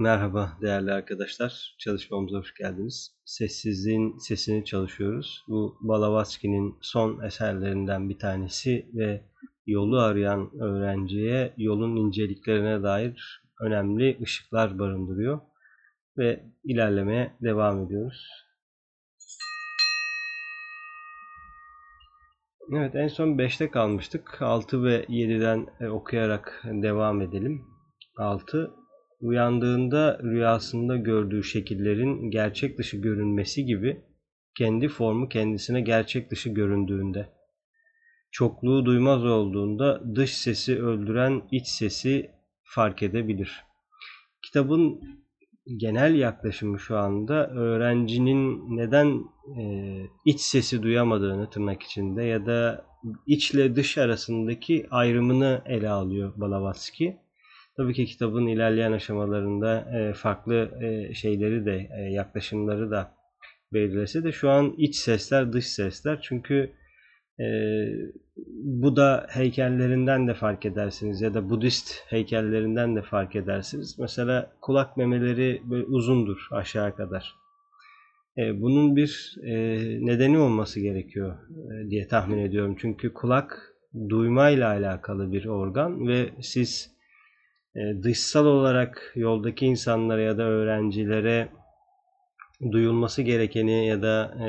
Merhaba 0.00 0.52
değerli 0.62 0.92
arkadaşlar. 0.92 1.76
Çalışmamıza 1.78 2.38
hoş 2.38 2.54
geldiniz. 2.54 3.12
Sessizliğin 3.24 4.18
sesini 4.18 4.64
çalışıyoruz. 4.64 5.44
Bu 5.48 5.78
Balavatsky'nin 5.80 6.78
son 6.80 7.22
eserlerinden 7.22 8.08
bir 8.08 8.18
tanesi 8.18 8.86
ve 8.94 9.22
yolu 9.66 10.00
arayan 10.00 10.50
öğrenciye 10.60 11.54
yolun 11.56 11.96
inceliklerine 11.96 12.82
dair 12.82 13.42
önemli 13.60 14.18
ışıklar 14.22 14.78
barındırıyor. 14.78 15.40
Ve 16.18 16.44
ilerlemeye 16.64 17.32
devam 17.42 17.84
ediyoruz. 17.84 18.26
Evet 22.72 22.94
en 22.94 23.08
son 23.08 23.28
5'te 23.28 23.70
kalmıştık. 23.70 24.42
6 24.42 24.84
ve 24.84 25.04
7'den 25.04 25.66
e, 25.80 25.88
okuyarak 25.88 26.62
devam 26.64 27.20
edelim. 27.20 27.64
6 28.16 28.74
uyandığında 29.20 30.20
rüyasında 30.22 30.96
gördüğü 30.96 31.44
şekillerin 31.44 32.30
gerçek 32.30 32.78
dışı 32.78 32.96
görünmesi 32.96 33.64
gibi 33.64 34.00
kendi 34.58 34.88
formu 34.88 35.28
kendisine 35.28 35.80
gerçek 35.80 36.30
dışı 36.30 36.48
göründüğünde. 36.48 37.28
Çokluğu 38.30 38.84
duymaz 38.84 39.24
olduğunda 39.24 40.16
dış 40.16 40.34
sesi 40.34 40.82
öldüren 40.82 41.42
iç 41.50 41.66
sesi 41.66 42.30
fark 42.62 43.02
edebilir. 43.02 43.64
Kitabın 44.42 45.00
genel 45.76 46.14
yaklaşımı 46.14 46.80
şu 46.80 46.98
anda 46.98 47.50
öğrencinin 47.50 48.76
neden 48.76 49.24
e, 49.58 49.62
iç 50.24 50.40
sesi 50.40 50.82
duyamadığını 50.82 51.50
tırnak 51.50 51.82
içinde 51.82 52.22
ya 52.22 52.46
da 52.46 52.86
içle 53.26 53.76
dış 53.76 53.98
arasındaki 53.98 54.86
ayrımını 54.90 55.62
ele 55.66 55.88
alıyor 55.88 56.32
Balavatsky. 56.36 57.12
Tabii 57.78 57.94
ki 57.94 58.06
kitabın 58.06 58.46
ilerleyen 58.46 58.92
aşamalarında 58.92 59.98
e, 59.98 60.12
farklı 60.12 60.70
e, 60.82 61.14
şeyleri 61.14 61.66
de 61.66 61.88
e, 61.98 62.02
yaklaşımları 62.12 62.90
da 62.90 63.14
belirlese 63.72 64.24
de 64.24 64.32
şu 64.32 64.50
an 64.50 64.74
iç 64.78 64.96
sesler 64.96 65.52
dış 65.52 65.66
sesler 65.66 66.20
çünkü 66.22 66.70
e, 67.40 67.46
Buda 68.64 69.26
heykellerinden 69.30 70.28
de 70.28 70.34
fark 70.34 70.66
edersiniz 70.66 71.20
ya 71.20 71.34
da 71.34 71.50
Budist 71.50 71.94
heykellerinden 72.06 72.96
de 72.96 73.02
fark 73.02 73.36
edersiniz. 73.36 73.98
Mesela 73.98 74.52
kulak 74.60 74.96
memeleri 74.96 75.62
böyle 75.64 75.84
uzundur 75.84 76.48
aşağı 76.50 76.96
kadar. 76.96 77.34
E, 78.38 78.60
bunun 78.60 78.96
bir 78.96 79.36
e, 79.42 79.54
nedeni 80.06 80.38
olması 80.38 80.80
gerekiyor 80.80 81.38
e, 81.48 81.90
diye 81.90 82.08
tahmin 82.08 82.38
ediyorum. 82.38 82.76
Çünkü 82.80 83.14
kulak 83.14 83.74
duymayla 84.08 84.68
alakalı 84.68 85.32
bir 85.32 85.46
organ 85.46 86.08
ve 86.08 86.30
siz 86.40 86.97
dışsal 88.02 88.46
olarak 88.46 89.12
yoldaki 89.14 89.66
insanlara 89.66 90.20
ya 90.20 90.38
da 90.38 90.42
öğrencilere 90.42 91.48
duyulması 92.72 93.22
gerekeni 93.22 93.86
ya 93.86 94.02
da 94.02 94.34
e, 94.44 94.48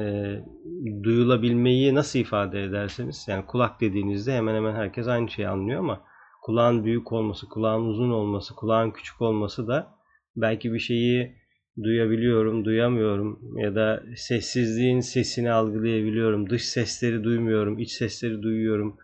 duyulabilmeyi 1.03 1.95
nasıl 1.95 2.19
ifade 2.19 2.63
ederseniz 2.63 3.25
yani 3.27 3.45
kulak 3.45 3.81
dediğinizde 3.81 4.33
hemen 4.33 4.55
hemen 4.55 4.75
herkes 4.75 5.07
aynı 5.07 5.30
şeyi 5.30 5.47
anlıyor 5.47 5.80
ama 5.80 6.02
kulağın 6.41 6.85
büyük 6.85 7.11
olması, 7.11 7.50
kulağın 7.50 7.85
uzun 7.85 8.09
olması, 8.09 8.55
kulağın 8.55 8.91
küçük 8.91 9.22
olması 9.22 9.67
da 9.67 9.88
belki 10.35 10.73
bir 10.73 10.80
şeyi 10.80 11.35
duyabiliyorum, 11.83 12.66
duyamıyorum 12.66 13.39
ya 13.57 13.75
da 13.75 14.03
sessizliğin 14.16 15.00
sesini 15.00 15.52
algılayabiliyorum, 15.52 16.50
dış 16.50 16.66
sesleri 16.66 17.23
duymuyorum, 17.23 17.80
iç 17.80 17.91
sesleri 17.91 18.41
duyuyorum 18.41 18.97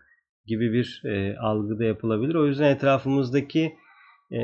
gibi 0.46 0.72
bir 0.72 1.02
e, 1.04 1.36
algı 1.38 1.78
da 1.78 1.84
yapılabilir. 1.84 2.34
O 2.34 2.46
yüzden 2.46 2.74
etrafımızdaki 2.74 3.72
e, 4.32 4.40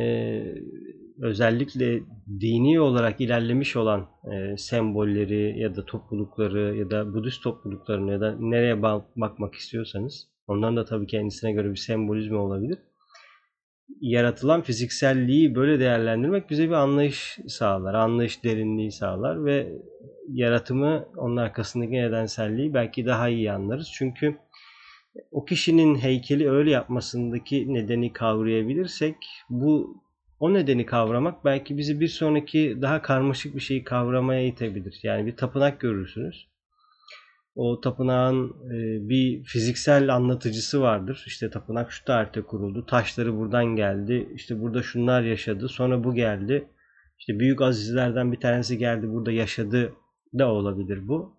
özellikle 1.21 2.01
dini 2.41 2.81
olarak 2.81 3.21
ilerlemiş 3.21 3.77
olan 3.77 4.09
e, 4.33 4.57
sembolleri 4.57 5.61
ya 5.61 5.77
da 5.77 5.85
toplulukları 5.85 6.77
ya 6.77 6.91
da 6.91 7.15
Budist 7.15 7.43
topluluklarını 7.43 8.13
ya 8.13 8.21
da 8.21 8.37
nereye 8.41 8.83
bakmak 9.17 9.55
istiyorsanız 9.55 10.29
ondan 10.47 10.77
da 10.77 10.85
tabii 10.85 11.07
kendisine 11.07 11.53
göre 11.53 11.71
bir 11.71 11.77
sembolizmi 11.77 12.37
olabilir. 12.37 12.79
Yaratılan 14.01 14.63
fizikselliği 14.63 15.55
böyle 15.55 15.81
değerlendirmek 15.81 16.51
bize 16.51 16.69
bir 16.69 16.73
anlayış 16.73 17.39
sağlar, 17.49 17.95
anlayış 17.95 18.45
derinliği 18.45 18.93
sağlar 18.93 19.45
ve 19.45 19.73
yaratımı 20.29 21.09
onun 21.17 21.37
arkasındaki 21.37 21.93
nedenselliği 21.93 22.75
belki 22.75 23.07
daha 23.07 23.29
iyi 23.29 23.53
anlarız. 23.53 23.91
Çünkü 23.95 24.37
o 25.31 25.45
kişinin 25.45 25.95
heykeli 25.95 26.51
öyle 26.51 26.71
yapmasındaki 26.71 27.75
nedeni 27.75 28.13
kavrayabilirsek 28.13 29.17
bu 29.51 30.03
o 30.41 30.55
nedeni 30.55 30.87
kavramak 30.87 31.45
belki 31.45 31.79
bizi 31.79 32.01
bir 32.01 32.09
sonraki 32.09 32.79
daha 32.83 33.03
karmaşık 33.03 33.55
bir 33.55 33.61
şeyi 33.61 33.85
kavramaya 33.85 34.47
itebilir. 34.47 35.01
Yani 35.03 35.27
bir 35.27 35.37
tapınak 35.37 35.81
görürsünüz. 35.81 36.49
O 37.55 37.81
tapınağın 37.81 38.49
e, 38.49 39.09
bir 39.09 39.45
fiziksel 39.45 40.15
anlatıcısı 40.15 40.81
vardır. 40.81 41.25
İşte 41.27 41.51
tapınak 41.51 41.93
şu 41.93 42.05
tarihte 42.05 42.43
kuruldu. 42.43 42.87
Taşları 42.87 43.37
buradan 43.39 43.65
geldi. 43.65 44.29
İşte 44.35 44.61
burada 44.61 44.83
şunlar 44.83 45.23
yaşadı. 45.23 45.69
Sonra 45.69 46.05
bu 46.05 46.15
geldi. 46.15 46.69
İşte 47.19 47.39
büyük 47.39 47.63
azizlerden 47.63 48.33
bir 48.33 48.41
tanesi 48.41 48.79
geldi 48.79 49.09
burada 49.09 49.33
yaşadı 49.33 49.93
da 50.39 50.53
olabilir 50.53 51.09
bu. 51.09 51.37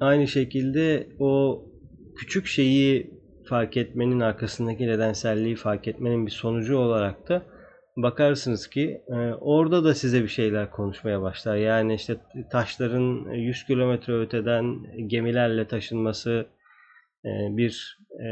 Aynı 0.00 0.28
şekilde 0.28 1.08
o 1.18 1.62
küçük 2.16 2.46
şeyi 2.46 3.10
fark 3.48 3.76
etmenin 3.76 4.20
arkasındaki 4.20 4.86
nedenselliği 4.86 5.56
fark 5.56 5.88
etmenin 5.88 6.26
bir 6.26 6.30
sonucu 6.30 6.78
olarak 6.78 7.28
da 7.28 7.42
bakarsınız 7.96 8.66
ki 8.66 9.00
e, 9.08 9.16
orada 9.40 9.84
da 9.84 9.94
size 9.94 10.22
bir 10.22 10.28
şeyler 10.28 10.70
konuşmaya 10.70 11.22
başlar. 11.22 11.56
Yani 11.56 11.94
işte 11.94 12.16
taşların 12.52 13.32
100 13.32 13.64
kilometre 13.64 14.20
öteden 14.20 14.76
gemilerle 15.08 15.66
taşınması 15.66 16.46
e, 17.24 17.30
bir 17.56 17.98
e, 18.12 18.28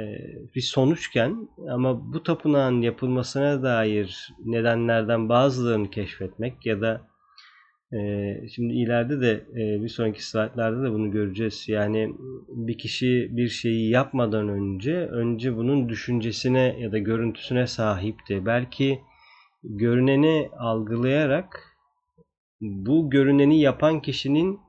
bir 0.55 0.61
sonuçken 0.61 1.49
ama 1.71 2.13
bu 2.13 2.23
tapınağın 2.23 2.81
yapılmasına 2.81 3.63
dair 3.63 4.29
nedenlerden 4.45 5.29
bazılarını 5.29 5.91
keşfetmek 5.91 6.67
ya 6.67 6.81
da 6.81 7.01
şimdi 8.55 8.75
ileride 8.75 9.21
de 9.21 9.45
e, 9.53 9.83
bir 9.83 9.89
sonraki 9.89 10.27
slaytlarda 10.27 10.83
da 10.83 10.93
bunu 10.93 11.11
göreceğiz. 11.11 11.65
Yani 11.69 12.15
bir 12.49 12.79
kişi 12.79 13.29
bir 13.33 13.49
şeyi 13.49 13.91
yapmadan 13.91 14.49
önce 14.49 14.97
önce 14.97 15.57
bunun 15.57 15.89
düşüncesine 15.89 16.77
ya 16.79 16.93
da 16.93 16.99
görüntüsüne 16.99 17.67
sahipti. 17.67 18.47
Belki 18.47 19.01
görüneni 19.63 20.51
algılayarak 20.59 21.77
bu 22.61 23.11
görüneni 23.11 23.61
yapan 23.61 24.03
kişinin 24.03 24.61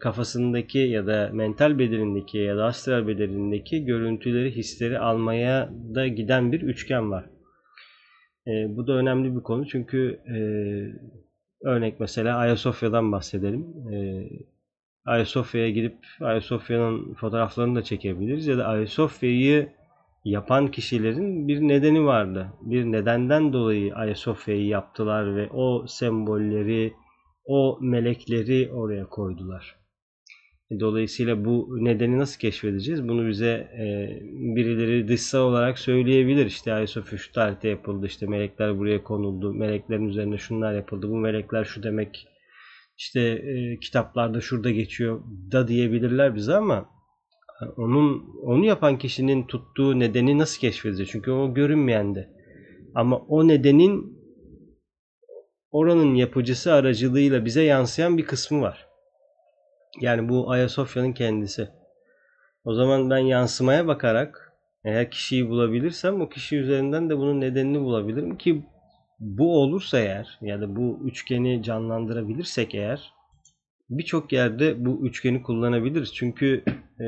kafasındaki 0.00 0.78
ya 0.78 1.06
da 1.06 1.30
mental 1.32 1.78
bedenindeki 1.78 2.38
ya 2.38 2.56
da 2.56 2.64
astral 2.64 3.06
bedenindeki 3.06 3.84
görüntüleri, 3.84 4.56
hisleri 4.56 4.98
almaya 4.98 5.70
da 5.94 6.08
giden 6.08 6.52
bir 6.52 6.60
üçgen 6.60 7.10
var. 7.10 7.30
E, 8.46 8.76
bu 8.76 8.86
da 8.86 8.92
önemli 8.92 9.36
bir 9.36 9.42
konu 9.42 9.66
çünkü 9.66 10.20
e, 10.34 10.38
Örnek 11.62 12.00
mesela 12.00 12.36
Ayasofya'dan 12.36 13.12
bahsedelim. 13.12 13.66
Ee, 13.92 14.28
Ayasofya'ya 15.04 15.70
gidip 15.70 16.06
Ayasofya'nın 16.20 17.14
fotoğraflarını 17.14 17.74
da 17.74 17.82
çekebiliriz 17.82 18.46
ya 18.46 18.58
da 18.58 18.66
Ayasofya'yı 18.66 19.72
yapan 20.24 20.70
kişilerin 20.70 21.48
bir 21.48 21.60
nedeni 21.60 22.04
vardı. 22.04 22.52
Bir 22.60 22.84
nedenden 22.84 23.52
dolayı 23.52 23.94
Ayasofya'yı 23.94 24.66
yaptılar 24.66 25.36
ve 25.36 25.50
o 25.50 25.86
sembolleri, 25.86 26.94
o 27.44 27.78
melekleri 27.80 28.72
oraya 28.72 29.06
koydular. 29.06 29.76
Dolayısıyla 30.70 31.44
bu 31.44 31.76
nedeni 31.80 32.18
nasıl 32.18 32.40
keşfedeceğiz? 32.40 33.08
Bunu 33.08 33.28
bize 33.28 33.68
e, 33.78 34.08
birileri 34.56 35.08
dışsal 35.08 35.40
olarak 35.40 35.78
söyleyebilir. 35.78 36.46
İşte 36.46 36.72
Ayasofya 36.72 37.18
şu 37.18 37.32
tarihte 37.32 37.68
yapıldı, 37.68 38.06
işte 38.06 38.26
melekler 38.26 38.78
buraya 38.78 39.02
konuldu, 39.02 39.54
meleklerin 39.54 40.08
üzerine 40.08 40.38
şunlar 40.38 40.74
yapıldı, 40.74 41.08
bu 41.08 41.16
melekler 41.16 41.64
şu 41.64 41.82
demek, 41.82 42.28
işte 42.96 43.20
e, 43.20 43.78
kitaplarda 43.78 44.40
şurada 44.40 44.70
geçiyor 44.70 45.20
da 45.52 45.68
diyebilirler 45.68 46.34
bize 46.34 46.54
ama 46.54 46.90
onun 47.76 48.22
onu 48.42 48.64
yapan 48.64 48.98
kişinin 48.98 49.46
tuttuğu 49.46 49.98
nedeni 49.98 50.38
nasıl 50.38 50.60
keşfedeceğiz? 50.60 51.10
Çünkü 51.10 51.30
o 51.30 51.54
görünmeyen 51.54 52.14
de. 52.14 52.28
Ama 52.94 53.16
o 53.16 53.48
nedenin 53.48 54.18
oranın 55.70 56.14
yapıcısı 56.14 56.72
aracılığıyla 56.72 57.44
bize 57.44 57.62
yansıyan 57.62 58.18
bir 58.18 58.24
kısmı 58.24 58.60
var. 58.60 58.87
Yani 60.00 60.28
bu 60.28 60.50
Ayasofya'nın 60.50 61.12
kendisi. 61.12 61.68
O 62.64 62.74
zaman 62.74 63.10
ben 63.10 63.18
yansımaya 63.18 63.86
bakarak 63.86 64.52
eğer 64.84 65.10
kişiyi 65.10 65.48
bulabilirsem 65.48 66.20
o 66.20 66.28
kişi 66.28 66.56
üzerinden 66.56 67.10
de 67.10 67.18
bunun 67.18 67.40
nedenini 67.40 67.80
bulabilirim 67.80 68.38
ki 68.38 68.62
bu 69.20 69.62
olursa 69.62 69.98
eğer 69.98 70.38
ya 70.42 70.60
da 70.60 70.76
bu 70.76 71.00
üçgeni 71.04 71.62
canlandırabilirsek 71.62 72.74
eğer 72.74 73.12
birçok 73.90 74.32
yerde 74.32 74.84
bu 74.84 75.06
üçgeni 75.06 75.42
kullanabiliriz. 75.42 76.14
Çünkü 76.14 76.64
e, 77.00 77.06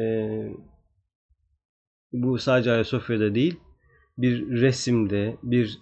bu 2.12 2.38
sadece 2.38 2.72
Ayasofya'da 2.72 3.34
değil 3.34 3.60
bir 4.18 4.60
resimde, 4.60 5.36
bir 5.42 5.78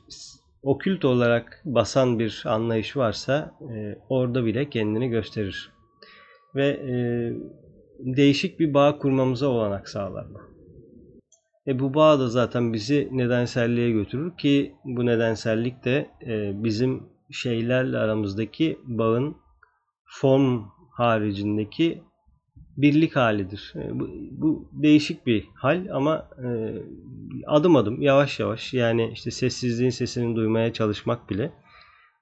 okült 0.63 1.05
olarak 1.05 1.63
basan 1.65 2.19
bir 2.19 2.43
anlayış 2.47 2.97
varsa 2.97 3.55
e, 3.61 3.99
orada 4.09 4.45
bile 4.45 4.71
kendini 4.71 5.09
gösterir. 5.09 5.78
Ve 6.55 6.69
e, 6.69 6.95
değişik 7.99 8.61
bir 8.61 8.75
bağ 8.75 8.99
kurmamıza 8.99 9.47
olanak 9.47 9.89
sağlar 9.89 10.27
bu. 10.35 10.39
E 11.67 11.79
bu 11.79 11.95
bağ 11.95 12.19
da 12.19 12.29
zaten 12.29 12.73
bizi 12.73 13.09
nedenselliğe 13.13 13.91
götürür 13.91 14.37
ki 14.37 14.75
bu 14.85 15.07
nedensellik 15.07 15.85
de 15.85 16.11
e, 16.27 16.65
bizim 16.65 17.03
şeylerle 17.31 17.99
aramızdaki 17.99 18.79
bağın 18.85 19.37
form 20.05 20.65
haricindeki 20.91 22.03
birlik 22.77 23.17
halidir. 23.17 23.73
E, 23.77 24.01
bu, 24.01 24.09
bu 24.31 24.69
değişik 24.73 25.27
bir 25.27 25.49
hal 25.55 25.87
ama 25.93 26.29
e, 26.45 26.49
adım 27.47 27.77
adım 27.77 28.03
yavaş 28.03 28.41
yavaş 28.41 28.75
yani 28.75 29.11
işte 29.13 29.31
sessizliğin 29.31 29.91
sesini 29.91 30.37
duymaya 30.37 30.73
çalışmak 30.73 31.31
bile. 31.31 31.53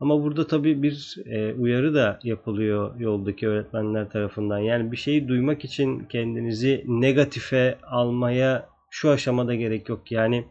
Ama 0.00 0.22
burada 0.22 0.46
tabii 0.46 0.82
bir 0.82 1.16
e, 1.26 1.54
uyarı 1.54 1.94
da 1.94 2.20
yapılıyor 2.22 3.00
yoldaki 3.00 3.48
öğretmenler 3.48 4.10
tarafından. 4.10 4.58
Yani 4.58 4.93
bir 4.93 4.96
şeyi 4.96 5.28
duymak 5.28 5.64
için 5.64 6.04
kendinizi 6.04 6.84
negatife 6.87 7.78
almaya 7.82 8.69
şu 8.90 9.10
aşamada 9.10 9.54
gerek 9.54 9.88
yok. 9.88 10.12
Yani 10.12 10.44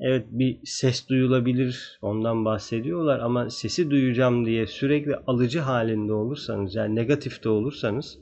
evet 0.00 0.26
bir 0.30 0.58
ses 0.64 1.08
duyulabilir 1.08 1.98
ondan 2.02 2.44
bahsediyorlar 2.44 3.20
ama 3.20 3.50
sesi 3.50 3.90
duyacağım 3.90 4.46
diye 4.46 4.66
sürekli 4.66 5.16
alıcı 5.16 5.60
halinde 5.60 6.12
olursanız 6.12 6.74
yani 6.74 6.96
negatifte 6.96 7.48
olursanız 7.48 8.18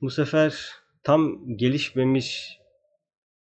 bu 0.00 0.10
sefer 0.10 0.70
tam 1.02 1.56
gelişmemiş 1.56 2.58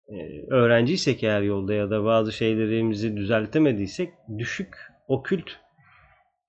e, 0.09 0.47
öğrenciysek 0.51 1.23
eğer 1.23 1.43
yolda 1.43 1.75
ya 1.75 1.91
da 1.91 2.05
bazı 2.05 2.33
şeylerimizi 2.33 3.17
düzeltemediysek 3.17 4.13
düşük 4.39 4.77
okült 5.09 5.51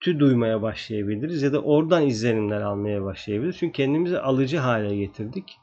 tü 0.01 0.19
duymaya 0.19 0.61
başlayabiliriz 0.61 1.41
ya 1.41 1.53
da 1.53 1.61
oradan 1.61 2.07
izlenimler 2.07 2.61
almaya 2.61 3.03
başlayabiliriz. 3.03 3.57
Çünkü 3.57 3.73
kendimizi 3.73 4.19
alıcı 4.19 4.57
hale 4.57 4.95
getirdik. 4.95 5.57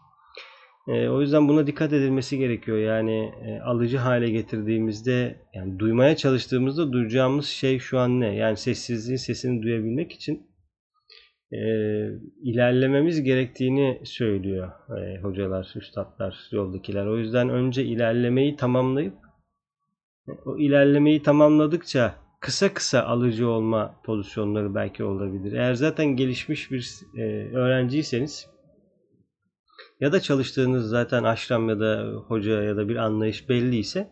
E, 0.88 1.08
o 1.08 1.20
yüzden 1.20 1.48
buna 1.48 1.66
dikkat 1.66 1.92
edilmesi 1.92 2.38
gerekiyor. 2.38 2.78
Yani 2.78 3.32
e, 3.46 3.60
alıcı 3.60 3.98
hale 3.98 4.30
getirdiğimizde 4.30 5.36
yani 5.54 5.78
duymaya 5.78 6.16
çalıştığımızda 6.16 6.92
duyacağımız 6.92 7.46
şey 7.46 7.78
şu 7.78 7.98
an 7.98 8.20
ne? 8.20 8.34
Yani 8.34 8.56
sessizliğin 8.56 9.16
sesini 9.16 9.62
duyabilmek 9.62 10.12
için 10.12 10.46
e, 11.52 11.58
ilerlememiz 12.42 13.22
gerektiğini 13.22 14.00
söylüyor 14.04 14.72
e, 14.98 15.20
hocalar, 15.22 15.72
üstadlar, 15.76 16.48
yoldakiler. 16.52 17.06
O 17.06 17.18
yüzden 17.18 17.48
önce 17.48 17.84
ilerlemeyi 17.84 18.56
tamamlayıp 18.56 19.14
o 20.44 20.58
ilerlemeyi 20.58 21.22
tamamladıkça 21.22 22.23
kısa 22.44 22.74
kısa 22.74 23.02
alıcı 23.02 23.48
olma 23.48 24.00
pozisyonları 24.04 24.74
belki 24.74 25.04
olabilir. 25.04 25.52
Eğer 25.52 25.74
zaten 25.74 26.06
gelişmiş 26.06 26.70
bir 26.70 27.00
e, 27.16 27.22
öğrenciyseniz 27.54 28.46
ya 30.00 30.12
da 30.12 30.20
çalıştığınız 30.20 30.88
zaten 30.88 31.24
aşram 31.24 31.68
ya 31.68 31.80
da 31.80 32.12
hoca 32.28 32.62
ya 32.62 32.76
da 32.76 32.88
bir 32.88 32.96
anlayış 32.96 33.48
belliyse 33.48 34.08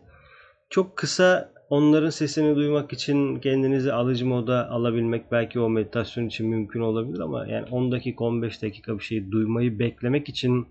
çok 0.69 0.97
kısa 0.97 1.53
onların 1.69 2.09
sesini 2.09 2.55
duymak 2.55 2.93
için 2.93 3.39
kendinizi 3.39 3.93
alıcı 3.93 4.25
moda 4.25 4.69
alabilmek 4.69 5.31
belki 5.31 5.59
o 5.59 5.69
meditasyon 5.69 6.27
için 6.27 6.47
mümkün 6.47 6.79
olabilir 6.79 7.19
ama 7.19 7.47
yani 7.47 7.65
10 7.71 7.91
dakika 7.91 8.23
15 8.23 8.61
dakika 8.61 8.97
bir 8.99 9.03
şeyi 9.03 9.31
duymayı 9.31 9.79
beklemek 9.79 10.29
için 10.29 10.67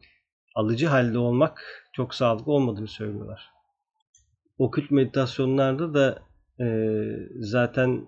alıcı 0.54 0.86
halde 0.86 1.18
olmak 1.18 1.84
çok 1.92 2.14
sağlıklı 2.14 2.52
olmadığını 2.52 2.88
söylüyorlar. 2.88 3.50
Okült 4.58 4.90
meditasyonlarda 4.90 5.94
da 5.94 6.31
e, 6.62 6.68
zaten 7.40 8.06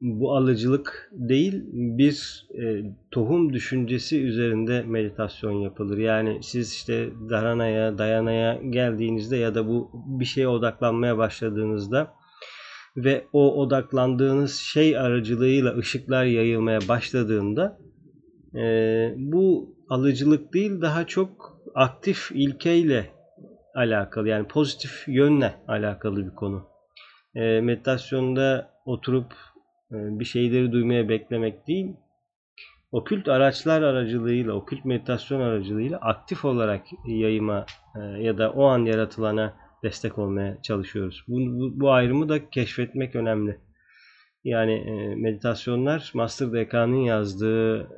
bu 0.00 0.36
alıcılık 0.36 1.10
değil 1.12 1.62
bir 1.72 2.46
e, 2.62 2.82
tohum 3.10 3.52
düşüncesi 3.52 4.22
üzerinde 4.22 4.82
meditasyon 4.82 5.52
yapılır. 5.52 5.98
Yani 5.98 6.40
siz 6.42 6.72
işte 6.72 7.08
Dharana'ya, 7.30 7.98
Dayana'ya 7.98 8.60
geldiğinizde 8.70 9.36
ya 9.36 9.54
da 9.54 9.68
bu 9.68 9.90
bir 9.94 10.24
şeye 10.24 10.48
odaklanmaya 10.48 11.18
başladığınızda 11.18 12.12
ve 12.96 13.24
o 13.32 13.54
odaklandığınız 13.54 14.54
şey 14.54 14.98
aracılığıyla 14.98 15.76
ışıklar 15.76 16.24
yayılmaya 16.24 16.80
başladığında 16.88 17.78
e, 18.54 18.62
bu 19.16 19.74
alıcılık 19.88 20.54
değil 20.54 20.80
daha 20.80 21.06
çok 21.06 21.58
aktif 21.74 22.32
ilkeyle 22.32 23.10
alakalı 23.74 24.28
yani 24.28 24.48
pozitif 24.48 25.08
yönle 25.08 25.54
alakalı 25.68 26.26
bir 26.26 26.34
konu. 26.34 26.77
E, 27.34 27.60
meditasyonda 27.60 28.70
oturup 28.84 29.32
e, 29.92 29.96
bir 30.20 30.24
şeyleri 30.24 30.72
duymaya 30.72 31.08
beklemek 31.08 31.68
değil, 31.68 31.96
okült 32.92 33.28
araçlar 33.28 33.82
aracılığıyla, 33.82 34.52
okült 34.52 34.84
meditasyon 34.84 35.40
aracılığıyla 35.40 35.98
aktif 35.98 36.44
olarak 36.44 36.86
yayıma 37.06 37.66
e, 37.96 38.22
ya 38.22 38.38
da 38.38 38.52
o 38.52 38.64
an 38.64 38.84
yaratılana 38.84 39.54
destek 39.82 40.18
olmaya 40.18 40.62
çalışıyoruz. 40.62 41.24
Bu, 41.28 41.36
bu, 41.36 41.80
bu 41.80 41.90
ayrımı 41.90 42.28
da 42.28 42.50
keşfetmek 42.50 43.16
önemli. 43.16 43.58
Yani 44.44 44.72
e, 44.72 45.14
meditasyonlar 45.14 46.10
Master 46.14 46.52
Dekan'ın 46.52 46.96
yazdığı 46.96 47.88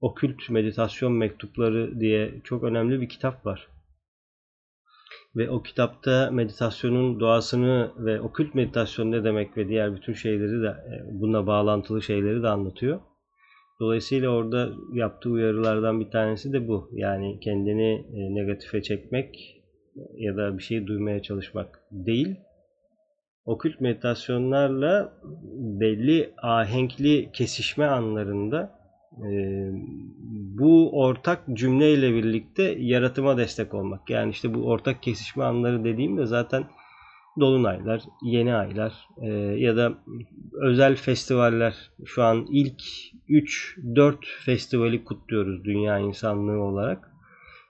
Okült 0.00 0.50
Meditasyon 0.50 1.12
Mektupları 1.12 2.00
diye 2.00 2.40
çok 2.44 2.64
önemli 2.64 3.00
bir 3.00 3.08
kitap 3.08 3.46
var. 3.46 3.68
Ve 5.36 5.50
o 5.50 5.62
kitapta 5.62 6.30
meditasyonun 6.30 7.20
doğasını 7.20 7.90
ve 7.98 8.20
okült 8.20 8.54
meditasyon 8.54 9.12
ne 9.12 9.24
demek 9.24 9.56
ve 9.56 9.68
diğer 9.68 9.94
bütün 9.94 10.12
şeyleri 10.12 10.62
de 10.62 10.66
e, 10.66 11.20
bununla 11.20 11.46
bağlantılı 11.46 12.02
şeyleri 12.02 12.42
de 12.42 12.48
anlatıyor. 12.48 13.00
Dolayısıyla 13.80 14.28
orada 14.28 14.70
yaptığı 14.92 15.30
uyarılardan 15.30 16.00
bir 16.00 16.10
tanesi 16.10 16.52
de 16.52 16.68
bu. 16.68 16.90
Yani 16.92 17.40
kendini 17.40 17.92
e, 17.92 18.34
negatife 18.34 18.82
çekmek 18.82 19.60
ya 20.16 20.36
da 20.36 20.58
bir 20.58 20.62
şey 20.62 20.86
duymaya 20.86 21.22
çalışmak 21.22 21.80
değil. 21.90 22.36
Okült 23.44 23.80
meditasyonlarla 23.80 25.12
belli 25.80 26.34
ahenkli 26.42 27.32
kesişme 27.32 27.86
anlarında 27.86 28.83
bu 30.58 31.00
ortak 31.00 31.44
cümleyle 31.52 32.14
birlikte 32.14 32.62
yaratıma 32.78 33.36
destek 33.36 33.74
olmak. 33.74 34.10
Yani 34.10 34.30
işte 34.30 34.54
bu 34.54 34.66
ortak 34.66 35.02
kesişme 35.02 35.44
anları 35.44 35.84
dediğimde 35.84 36.26
zaten 36.26 36.64
dolunaylar, 37.40 38.02
yeni 38.22 38.54
aylar 38.54 39.08
e, 39.22 39.28
ya 39.36 39.76
da 39.76 39.98
özel 40.52 40.96
festivaller. 40.96 41.74
Şu 42.04 42.22
an 42.22 42.46
ilk 42.50 42.82
3-4 43.28 44.16
festivali 44.44 45.04
kutluyoruz 45.04 45.64
dünya 45.64 45.98
insanlığı 45.98 46.58
olarak. 46.58 47.10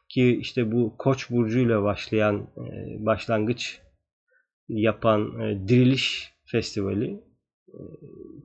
Ki 0.08 0.38
işte 0.40 0.72
bu 0.72 0.94
Koç 0.98 1.30
burcuyla 1.30 1.82
başlayan 1.82 2.36
e, 2.36 2.66
başlangıç 3.06 3.80
yapan 4.68 5.40
e, 5.40 5.68
Diriliş 5.68 6.34
Festivali 6.46 7.20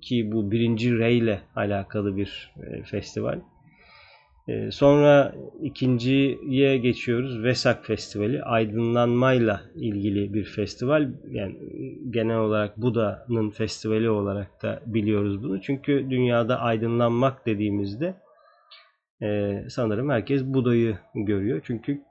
ki 0.01 0.31
bu 0.31 0.51
birinci 0.51 0.97
Rey 0.97 1.17
ile 1.17 1.41
alakalı 1.55 2.17
bir 2.17 2.53
e, 2.63 2.83
festival. 2.83 3.39
E, 4.47 4.71
sonra 4.71 5.35
ikinciye 5.61 6.77
geçiyoruz. 6.77 7.43
Vesak 7.43 7.85
Festivali. 7.85 8.43
Aydınlanmayla 8.43 9.61
ilgili 9.75 10.33
bir 10.33 10.43
festival. 10.43 11.09
Yani 11.31 11.55
genel 12.09 12.37
olarak 12.37 12.77
Buda'nın 12.77 13.49
festivali 13.49 14.09
olarak 14.09 14.63
da 14.63 14.81
biliyoruz 14.85 15.43
bunu. 15.43 15.61
Çünkü 15.61 16.07
dünyada 16.09 16.59
aydınlanmak 16.59 17.45
dediğimizde 17.45 18.15
e, 19.21 19.59
sanırım 19.69 20.09
herkes 20.09 20.43
Buda'yı 20.43 20.97
görüyor. 21.15 21.61
Çünkü 21.63 22.01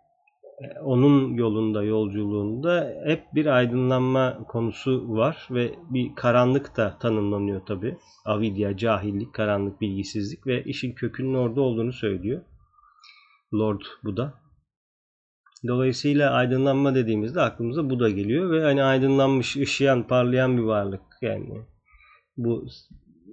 onun 0.85 1.35
yolunda, 1.35 1.83
yolculuğunda 1.83 2.95
hep 3.05 3.35
bir 3.35 3.47
aydınlanma 3.47 4.39
konusu 4.49 5.05
var 5.09 5.49
ve 5.51 5.75
bir 5.91 6.15
karanlık 6.15 6.77
da 6.77 6.99
tanımlanıyor 6.99 7.67
tabi. 7.67 7.97
Avidya, 8.25 8.77
cahillik, 8.77 9.33
karanlık, 9.33 9.81
bilgisizlik 9.81 10.47
ve 10.47 10.65
işin 10.65 10.93
kökünün 10.93 11.35
orada 11.35 11.61
olduğunu 11.61 11.93
söylüyor. 11.93 12.43
Lord 13.55 13.81
Buda. 14.05 14.35
Dolayısıyla 15.69 16.33
aydınlanma 16.33 16.95
dediğimizde 16.95 17.41
aklımıza 17.41 17.91
Buda 17.91 18.11
geliyor 18.11 18.51
ve 18.51 18.63
hani 18.63 18.83
aydınlanmış, 18.83 19.57
ışıyan, 19.57 20.07
parlayan 20.07 20.57
bir 20.57 20.63
varlık 20.63 21.03
yani. 21.23 21.63
Bu 22.37 22.67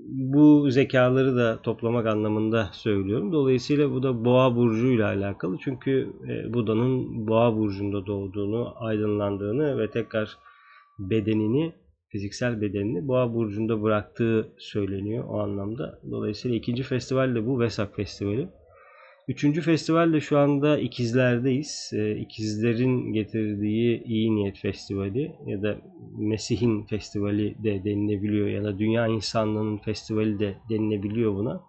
bu 0.08 0.72
zekaları 0.72 1.36
da 1.36 1.62
toplamak 1.62 2.08
anlamında 2.08 2.70
söylüyorum. 2.74 3.32
Dolayısıyla 3.32 3.92
bu 3.92 4.04
da 4.04 4.26
boğa 4.26 4.56
burcu 4.56 4.88
ile 4.88 5.06
alakalı. 5.06 5.58
Çünkü 5.64 6.14
e, 6.30 6.54
Buda'nın 6.54 7.28
boğa 7.28 7.58
burcunda 7.58 8.06
doğduğunu, 8.06 8.74
aydınlandığını 8.76 9.78
ve 9.78 9.92
tekrar 9.92 10.38
bedenini, 11.00 11.74
fiziksel 12.10 12.62
bedenini 12.62 13.08
boğa 13.08 13.34
burcunda 13.34 13.82
bıraktığı 13.82 14.48
söyleniyor 14.58 15.26
o 15.30 15.40
anlamda. 15.40 16.00
Dolayısıyla 16.12 16.58
ikinci 16.58 16.84
festival 16.84 17.36
de 17.36 17.48
bu 17.48 17.60
Vesak 17.60 17.96
Festivali. 17.96 18.50
Üçüncü 19.28 19.62
festival 19.62 20.14
de 20.14 20.22
şu 20.22 20.38
anda 20.38 20.78
İkizler'deyiz. 20.78 21.92
Ee, 21.94 22.16
İkizler'in 22.18 23.14
getirdiği 23.14 24.04
İyi 24.04 24.36
Niyet 24.36 24.58
Festivali 24.60 25.36
ya 25.46 25.62
da 25.62 25.78
Mesih'in 26.18 26.84
Festivali 26.84 27.64
de 27.64 27.84
denilebiliyor 27.84 28.48
ya 28.48 28.64
da 28.64 28.80
Dünya 28.80 29.08
İnsanlığı'nın 29.08 29.78
Festivali 29.78 30.40
de 30.40 30.56
denilebiliyor 30.70 31.36
buna. 31.36 31.62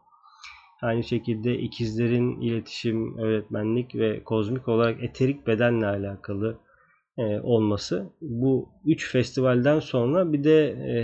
Aynı 0.82 1.04
şekilde 1.04 1.58
ikizlerin 1.58 2.40
iletişim, 2.40 3.18
öğretmenlik 3.18 3.94
ve 3.94 4.24
kozmik 4.24 4.68
olarak 4.68 5.02
eterik 5.02 5.46
bedenle 5.46 5.86
alakalı 5.86 6.58
e, 7.18 7.40
olması. 7.40 8.12
Bu 8.20 8.68
üç 8.86 9.12
festivalden 9.12 9.80
sonra 9.80 10.32
bir 10.32 10.44
de 10.44 10.66
e, 10.68 10.96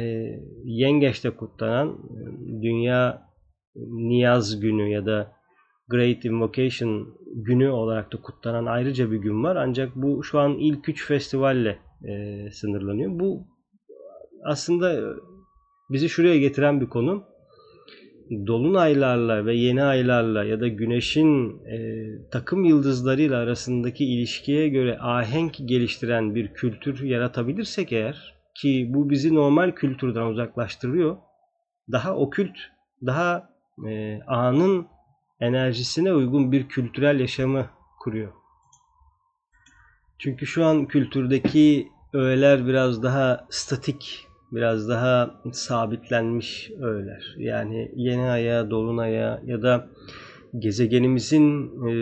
Yengeç'te 0.65 1.31
kutlanan 1.31 1.89
e, 1.89 2.63
Dünya 2.63 3.29
Niyaz 3.77 4.61
Günü 4.61 4.91
ya 4.91 5.07
da 5.07 5.33
Great 5.89 6.25
Invocation 6.25 7.15
günü 7.35 7.71
olarak 7.71 8.13
da 8.13 8.17
kutlanan 8.21 8.67
ayrıca 8.67 9.11
bir 9.11 9.17
gün 9.17 9.45
var. 9.45 9.57
Ancak 9.57 9.97
bu 9.97 10.25
şu 10.25 10.39
an 10.39 10.59
ilk 10.59 10.89
üç 10.89 11.07
festivalle 11.07 11.79
e, 12.05 12.51
sınırlanıyor. 12.51 13.11
Bu 13.15 13.47
aslında 14.45 15.15
bizi 15.91 16.09
şuraya 16.09 16.39
getiren 16.39 16.81
bir 16.81 16.87
konu. 16.87 17.25
Dolunaylarla 18.47 19.47
ve 19.47 19.55
yeni 19.55 19.83
aylarla 19.83 20.45
ya 20.45 20.61
da 20.61 20.69
güneşin 20.69 21.49
e, 21.67 22.07
takım 22.31 22.65
yıldızlarıyla 22.65 23.39
arasındaki 23.39 24.05
ilişkiye 24.05 24.69
göre 24.69 24.99
ahenk 24.99 25.55
geliştiren 25.65 26.35
bir 26.35 26.55
kültür 26.55 27.03
yaratabilirsek 27.03 27.93
eğer 27.93 28.35
ki 28.55 28.91
bu 28.95 29.11
bizi 29.11 29.35
normal 29.35 29.71
kültürden 29.71 30.27
uzaklaştırıyor. 30.27 31.17
Daha 31.93 32.17
okült, 32.17 32.57
daha 33.07 33.49
e, 33.89 34.21
anın 34.27 34.87
enerjisine 35.43 36.13
uygun 36.13 36.53
bir 36.53 36.69
kültürel 36.69 37.21
yaşamı 37.21 37.67
kuruyor. 38.01 38.33
Çünkü 40.19 40.47
şu 40.47 40.65
an 40.65 40.87
kültürdeki 40.87 41.89
öğeler 42.13 42.67
biraz 42.67 43.03
daha 43.03 43.47
statik, 43.51 44.27
biraz 44.53 44.89
daha 44.89 45.41
sabitlenmiş 45.53 46.71
öğeler. 46.81 47.35
Yani 47.39 47.93
yeni 47.97 48.23
aya, 48.23 48.71
dolunaya 48.71 49.43
ya 49.47 49.63
da 49.63 49.89
gezegenimizin 50.59 51.71
e, 51.89 51.93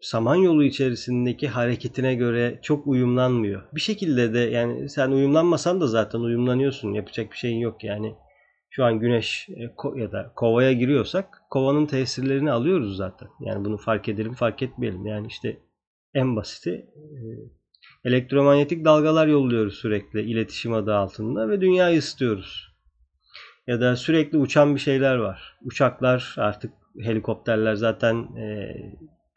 samanyolu 0.00 0.64
içerisindeki 0.64 1.48
hareketine 1.48 2.14
göre 2.14 2.58
çok 2.62 2.86
uyumlanmıyor. 2.86 3.62
Bir 3.74 3.80
şekilde 3.80 4.34
de 4.34 4.38
yani 4.38 4.88
sen 4.88 5.10
uyumlanmasan 5.10 5.80
da 5.80 5.86
zaten 5.86 6.18
uyumlanıyorsun. 6.20 6.92
Yapacak 6.92 7.32
bir 7.32 7.36
şeyin 7.36 7.58
yok 7.58 7.84
yani 7.84 8.14
şu 8.70 8.84
an 8.84 9.00
güneş 9.00 9.48
e, 9.48 9.62
ya 10.00 10.12
da 10.12 10.32
kovaya 10.36 10.72
giriyorsak 10.72 11.35
kovanın 11.50 11.86
tesirlerini 11.86 12.50
alıyoruz 12.50 12.96
zaten. 12.96 13.28
Yani 13.40 13.64
bunu 13.64 13.76
fark 13.76 14.08
edelim 14.08 14.34
fark 14.34 14.62
etmeyelim. 14.62 15.06
Yani 15.06 15.26
işte 15.26 15.58
en 16.14 16.36
basiti 16.36 16.70
e, 16.70 17.18
elektromanyetik 18.04 18.84
dalgalar 18.84 19.26
yolluyoruz 19.26 19.74
sürekli 19.74 20.22
iletişim 20.22 20.72
adı 20.72 20.94
altında 20.94 21.48
ve 21.48 21.60
dünyayı 21.60 21.98
ısıtıyoruz. 21.98 22.76
Ya 23.66 23.80
da 23.80 23.96
sürekli 23.96 24.38
uçan 24.38 24.74
bir 24.74 24.80
şeyler 24.80 25.16
var. 25.16 25.56
Uçaklar 25.64 26.34
artık 26.38 26.72
helikopterler 27.00 27.74
zaten 27.74 28.16
e, 28.16 28.76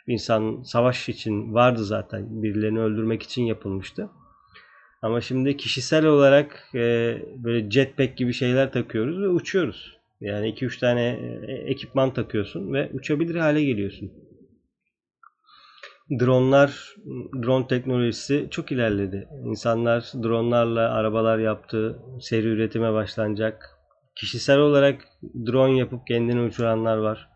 insan 0.08 0.62
savaş 0.64 1.10
için 1.10 1.54
vardı 1.54 1.86
zaten. 1.86 2.44
Birilerini 2.44 2.80
öldürmek 2.80 3.24
için 3.24 3.44
yapılmıştı. 3.44 4.10
Ama 5.02 5.22
şimdi 5.22 5.58
kişisel 5.58 6.06
olarak 6.06 6.70
e, 6.76 7.18
böyle 7.36 7.72
jetpack 7.72 8.18
gibi 8.18 8.34
şeyler 8.34 8.72
takıyoruz 8.72 9.22
ve 9.22 9.28
uçuyoruz. 9.28 9.99
Yani 10.22 10.50
2-3 10.50 10.80
tane 10.80 11.20
e, 11.48 11.52
ekipman 11.54 12.14
takıyorsun 12.14 12.74
ve 12.74 12.90
uçabilir 12.94 13.36
hale 13.36 13.64
geliyorsun. 13.64 14.12
Dronlar, 16.20 16.96
drone 17.44 17.68
teknolojisi 17.68 18.48
çok 18.52 18.72
ilerledi. 18.72 19.28
İnsanlar 19.46 20.12
dronlarla 20.24 20.94
arabalar 20.94 21.40
yaptı. 21.40 22.00
Seri 22.22 22.48
üretime 22.48 22.94
başlanacak. 22.94 23.80
Kişisel 24.16 24.58
olarak 24.58 25.02
drone 25.46 25.78
yapıp 25.78 26.08
kendini 26.08 26.42
uçuranlar 26.42 26.98
var. 26.98 27.30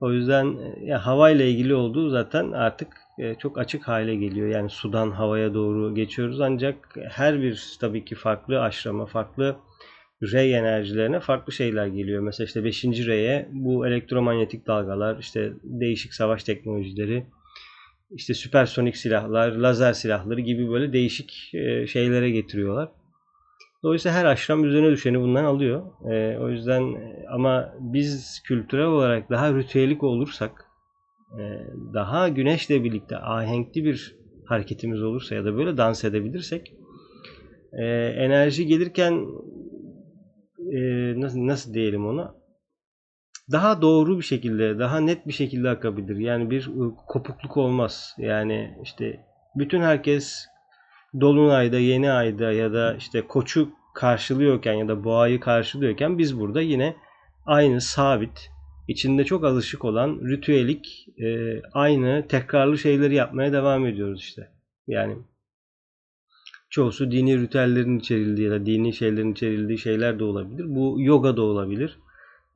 O 0.00 0.12
yüzden 0.12 0.46
e, 0.56 0.84
ya 0.84 1.06
havayla 1.06 1.44
ilgili 1.44 1.74
olduğu 1.74 2.10
zaten 2.10 2.52
artık 2.52 2.96
e, 3.18 3.34
çok 3.34 3.58
açık 3.58 3.88
hale 3.88 4.14
geliyor. 4.16 4.48
Yani 4.48 4.70
sudan 4.70 5.10
havaya 5.10 5.54
doğru 5.54 5.94
geçiyoruz 5.94 6.40
ancak 6.40 6.96
her 7.10 7.42
bir 7.42 7.76
tabii 7.80 8.04
ki 8.04 8.14
farklı 8.14 8.60
aşrama, 8.60 9.06
farklı 9.06 9.56
rey 10.22 10.54
enerjilerine 10.54 11.20
farklı 11.20 11.52
şeyler 11.52 11.86
geliyor. 11.86 12.22
Mesela 12.22 12.46
işte 12.46 12.64
5. 12.64 12.84
reye 12.84 13.48
bu 13.52 13.86
elektromanyetik 13.86 14.66
dalgalar, 14.66 15.18
işte 15.18 15.52
değişik 15.62 16.14
savaş 16.14 16.44
teknolojileri, 16.44 17.26
işte 18.10 18.34
süpersonik 18.34 18.96
silahlar, 18.96 19.52
lazer 19.52 19.92
silahları 19.92 20.40
gibi 20.40 20.70
böyle 20.70 20.92
değişik 20.92 21.50
e, 21.54 21.86
şeylere 21.86 22.30
getiriyorlar. 22.30 22.88
Dolayısıyla 23.82 24.18
her 24.18 24.24
aşram 24.24 24.64
üzerine 24.64 24.90
düşeni 24.90 25.20
bundan 25.20 25.44
alıyor. 25.44 25.82
E, 26.12 26.38
o 26.38 26.50
yüzden 26.50 26.82
ama 27.30 27.74
biz 27.80 28.42
kültürel 28.44 28.86
olarak 28.86 29.30
daha 29.30 29.54
ritüelik 29.54 30.02
olursak 30.02 30.64
daha 31.94 32.28
güneşle 32.28 32.84
birlikte 32.84 33.16
ahenkli 33.16 33.84
bir 33.84 34.16
hareketimiz 34.44 35.02
olursa 35.02 35.34
ya 35.34 35.44
da 35.44 35.56
böyle 35.56 35.76
dans 35.76 36.04
edebilirsek 36.04 36.72
e, 37.72 37.84
enerji 38.16 38.66
gelirken 38.66 39.26
e, 40.72 40.80
nasıl, 41.20 41.46
nasıl 41.46 41.74
diyelim 41.74 42.06
onu 42.06 42.42
daha 43.52 43.82
doğru 43.82 44.18
bir 44.18 44.24
şekilde 44.24 44.78
daha 44.78 45.00
net 45.00 45.26
bir 45.26 45.32
şekilde 45.32 45.70
akabilir. 45.70 46.16
Yani 46.16 46.50
bir 46.50 46.70
kopukluk 47.08 47.56
olmaz. 47.56 48.14
Yani 48.18 48.78
işte 48.82 49.20
bütün 49.56 49.80
herkes 49.82 50.46
dolunayda 51.20 51.78
yeni 51.78 52.10
ayda 52.10 52.52
ya 52.52 52.72
da 52.72 52.94
işte 52.94 53.22
koçu 53.26 53.68
karşılıyorken 53.94 54.72
ya 54.72 54.88
da 54.88 55.04
boğayı 55.04 55.40
karşılıyorken 55.40 56.18
biz 56.18 56.40
burada 56.40 56.60
yine 56.60 56.96
aynı 57.46 57.80
sabit 57.80 58.50
içinde 58.88 59.24
çok 59.24 59.44
alışık 59.44 59.84
olan 59.84 60.20
ritüelik 60.30 61.08
e, 61.18 61.60
aynı 61.72 62.28
tekrarlı 62.28 62.78
şeyleri 62.78 63.14
yapmaya 63.14 63.52
devam 63.52 63.86
ediyoruz 63.86 64.20
işte. 64.20 64.48
Yani 64.86 65.16
çoğusu 66.72 67.10
dini 67.10 67.40
ritüellerin 67.40 67.98
içerildiği 67.98 68.46
ya 68.46 68.52
da 68.52 68.66
dini 68.66 68.92
şeylerin 68.92 69.32
içerildiği 69.32 69.78
şeyler 69.78 70.18
de 70.18 70.24
olabilir. 70.24 70.64
Bu 70.68 70.96
yoga 70.98 71.36
da 71.36 71.42
olabilir. 71.42 71.98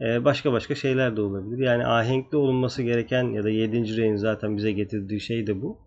E, 0.00 0.24
başka 0.24 0.52
başka 0.52 0.74
şeyler 0.74 1.16
de 1.16 1.20
olabilir. 1.20 1.58
Yani 1.58 1.86
ahenkli 1.86 2.36
olunması 2.36 2.82
gereken 2.82 3.24
ya 3.24 3.44
da 3.44 3.50
7. 3.50 3.96
reyin 3.96 4.16
zaten 4.16 4.56
bize 4.56 4.72
getirdiği 4.72 5.20
şey 5.20 5.46
de 5.46 5.62
bu. 5.62 5.78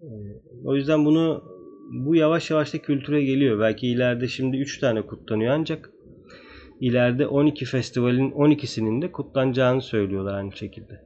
E, 0.00 0.08
o 0.64 0.76
yüzden 0.76 1.04
bunu 1.04 1.44
bu 1.92 2.16
yavaş 2.16 2.50
yavaş 2.50 2.74
da 2.74 2.78
kültüre 2.78 3.24
geliyor. 3.24 3.60
Belki 3.60 3.88
ileride 3.88 4.28
şimdi 4.28 4.56
3 4.56 4.78
tane 4.78 5.02
kutlanıyor 5.02 5.54
ancak 5.54 5.90
ileride 6.80 7.26
12 7.26 7.64
festivalin 7.64 8.30
12'sinin 8.30 9.02
de 9.02 9.12
kutlanacağını 9.12 9.82
söylüyorlar 9.82 10.34
aynı 10.34 10.52
şekilde. 10.52 11.05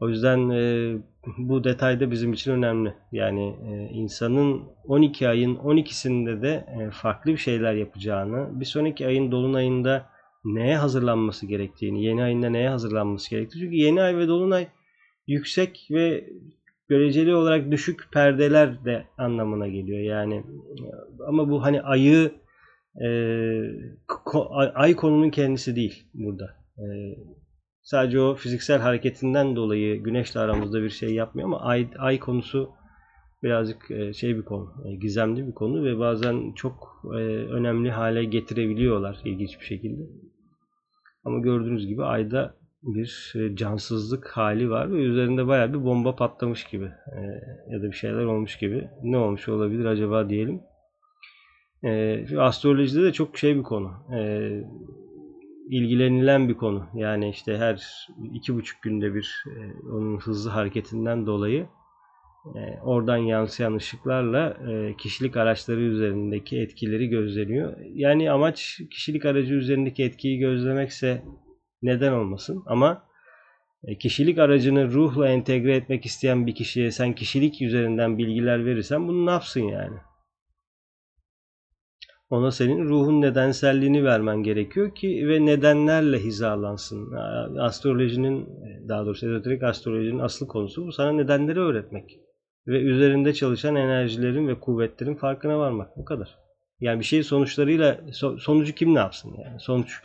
O 0.00 0.08
yüzden 0.08 0.50
e, 0.50 0.92
bu 1.38 1.64
detay 1.64 2.00
da 2.00 2.10
bizim 2.10 2.32
için 2.32 2.52
önemli. 2.52 2.94
Yani 3.12 3.56
e, 3.68 3.88
insanın 3.92 4.62
12 4.84 5.28
ayın 5.28 5.56
12'sinde 5.56 6.42
de 6.42 6.66
e, 6.80 6.90
farklı 6.90 7.32
bir 7.32 7.36
şeyler 7.36 7.74
yapacağını, 7.74 8.60
bir 8.60 8.64
sonraki 8.64 9.06
ayın 9.06 9.32
dolunayında 9.32 10.06
neye 10.44 10.76
hazırlanması 10.76 11.46
gerektiğini, 11.46 12.04
yeni 12.04 12.22
ayında 12.22 12.50
neye 12.50 12.68
hazırlanması 12.68 13.30
gerektiğini. 13.30 13.62
Çünkü 13.62 13.76
yeni 13.76 14.02
ay 14.02 14.16
ve 14.16 14.28
dolunay 14.28 14.68
yüksek 15.26 15.88
ve 15.90 16.30
göreceli 16.88 17.34
olarak 17.34 17.70
düşük 17.70 18.08
perdeler 18.12 18.84
de 18.84 19.06
anlamına 19.18 19.68
geliyor. 19.68 20.00
Yani 20.00 20.44
ama 21.26 21.50
bu 21.50 21.62
hani 21.62 21.82
ayı 21.82 22.32
e, 23.04 23.08
ko, 24.08 24.48
ay 24.74 24.96
konunun 24.96 25.30
kendisi 25.30 25.76
değil 25.76 26.04
burada. 26.14 26.56
E, 26.78 26.84
sadece 27.86 28.20
o 28.20 28.34
fiziksel 28.34 28.80
hareketinden 28.80 29.56
dolayı 29.56 30.02
güneşle 30.02 30.40
aramızda 30.40 30.82
bir 30.82 30.90
şey 30.90 31.14
yapmıyor 31.14 31.48
ama 31.48 31.60
ay, 31.60 31.88
ay 31.98 32.18
konusu 32.18 32.70
birazcık 33.42 33.90
e, 33.90 34.12
şey 34.12 34.36
bir 34.36 34.42
konu, 34.42 34.74
e, 34.84 34.94
gizemli 34.94 35.46
bir 35.46 35.52
konu 35.52 35.84
ve 35.84 35.98
bazen 35.98 36.52
çok 36.52 37.02
e, 37.04 37.16
önemli 37.56 37.90
hale 37.90 38.24
getirebiliyorlar 38.24 39.20
ilginç 39.24 39.60
bir 39.60 39.64
şekilde. 39.64 40.02
Ama 41.24 41.38
gördüğünüz 41.38 41.86
gibi 41.86 42.04
ayda 42.04 42.54
bir 42.82 43.32
cansızlık 43.56 44.28
hali 44.28 44.70
var 44.70 44.92
ve 44.92 44.96
üzerinde 44.96 45.46
baya 45.46 45.72
bir 45.72 45.84
bomba 45.84 46.16
patlamış 46.16 46.64
gibi 46.64 46.90
ya 47.70 47.82
da 47.82 47.86
bir 47.86 47.96
şeyler 47.96 48.24
olmuş 48.24 48.58
gibi. 48.58 48.88
Ne 49.02 49.16
olmuş 49.16 49.48
olabilir 49.48 49.84
acaba 49.84 50.28
diyelim. 50.28 50.60
Astrolojide 52.38 53.02
de 53.02 53.12
çok 53.12 53.38
şey 53.38 53.56
bir 53.56 53.62
konu. 53.62 53.92
İlgilenilen 55.70 56.48
bir 56.48 56.54
konu. 56.54 56.86
Yani 56.94 57.30
işte 57.30 57.58
her 57.58 58.06
iki 58.32 58.54
buçuk 58.54 58.82
günde 58.82 59.14
bir 59.14 59.44
e, 59.46 59.88
onun 59.88 60.18
hızlı 60.18 60.50
hareketinden 60.50 61.26
dolayı 61.26 61.66
e, 62.54 62.80
oradan 62.82 63.16
yansıyan 63.16 63.74
ışıklarla 63.74 64.56
e, 64.70 64.96
kişilik 64.96 65.36
araçları 65.36 65.80
üzerindeki 65.80 66.60
etkileri 66.60 67.08
gözleniyor. 67.08 67.76
Yani 67.94 68.30
amaç 68.30 68.80
kişilik 68.90 69.24
aracı 69.24 69.54
üzerindeki 69.54 70.04
etkiyi 70.04 70.38
gözlemekse 70.38 71.22
neden 71.82 72.12
olmasın 72.12 72.62
ama 72.66 73.06
kişilik 74.00 74.38
aracını 74.38 74.92
ruhla 74.92 75.28
entegre 75.28 75.76
etmek 75.76 76.06
isteyen 76.06 76.46
bir 76.46 76.54
kişiye 76.54 76.90
sen 76.90 77.14
kişilik 77.14 77.62
üzerinden 77.62 78.18
bilgiler 78.18 78.66
verirsen 78.66 79.08
bunu 79.08 79.26
ne 79.26 79.30
yapsın 79.30 79.60
yani? 79.60 79.96
Ona 82.30 82.50
senin 82.50 82.84
ruhun 82.84 83.20
nedenselliğini 83.20 84.04
vermen 84.04 84.42
gerekiyor 84.42 84.94
ki 84.94 85.28
ve 85.28 85.46
nedenlerle 85.46 86.18
hizalansın. 86.18 87.12
Astrolojinin 87.58 88.48
daha 88.88 89.06
doğrusu 89.06 89.26
ezoterik 89.26 89.62
astrolojinin 89.62 90.18
asıl 90.18 90.46
konusu 90.46 90.86
bu. 90.86 90.92
Sana 90.92 91.12
nedenleri 91.12 91.60
öğretmek. 91.60 92.20
Ve 92.66 92.80
üzerinde 92.80 93.32
çalışan 93.32 93.76
enerjilerin 93.76 94.48
ve 94.48 94.60
kuvvetlerin 94.60 95.14
farkına 95.14 95.58
varmak. 95.58 95.96
Bu 95.96 96.04
kadar. 96.04 96.38
Yani 96.80 97.00
bir 97.00 97.04
şey 97.04 97.22
sonuçlarıyla 97.22 98.00
sonucu 98.38 98.74
kim 98.74 98.94
ne 98.94 98.98
yapsın 98.98 99.34
yani? 99.44 99.60
Sonuç 99.60 100.02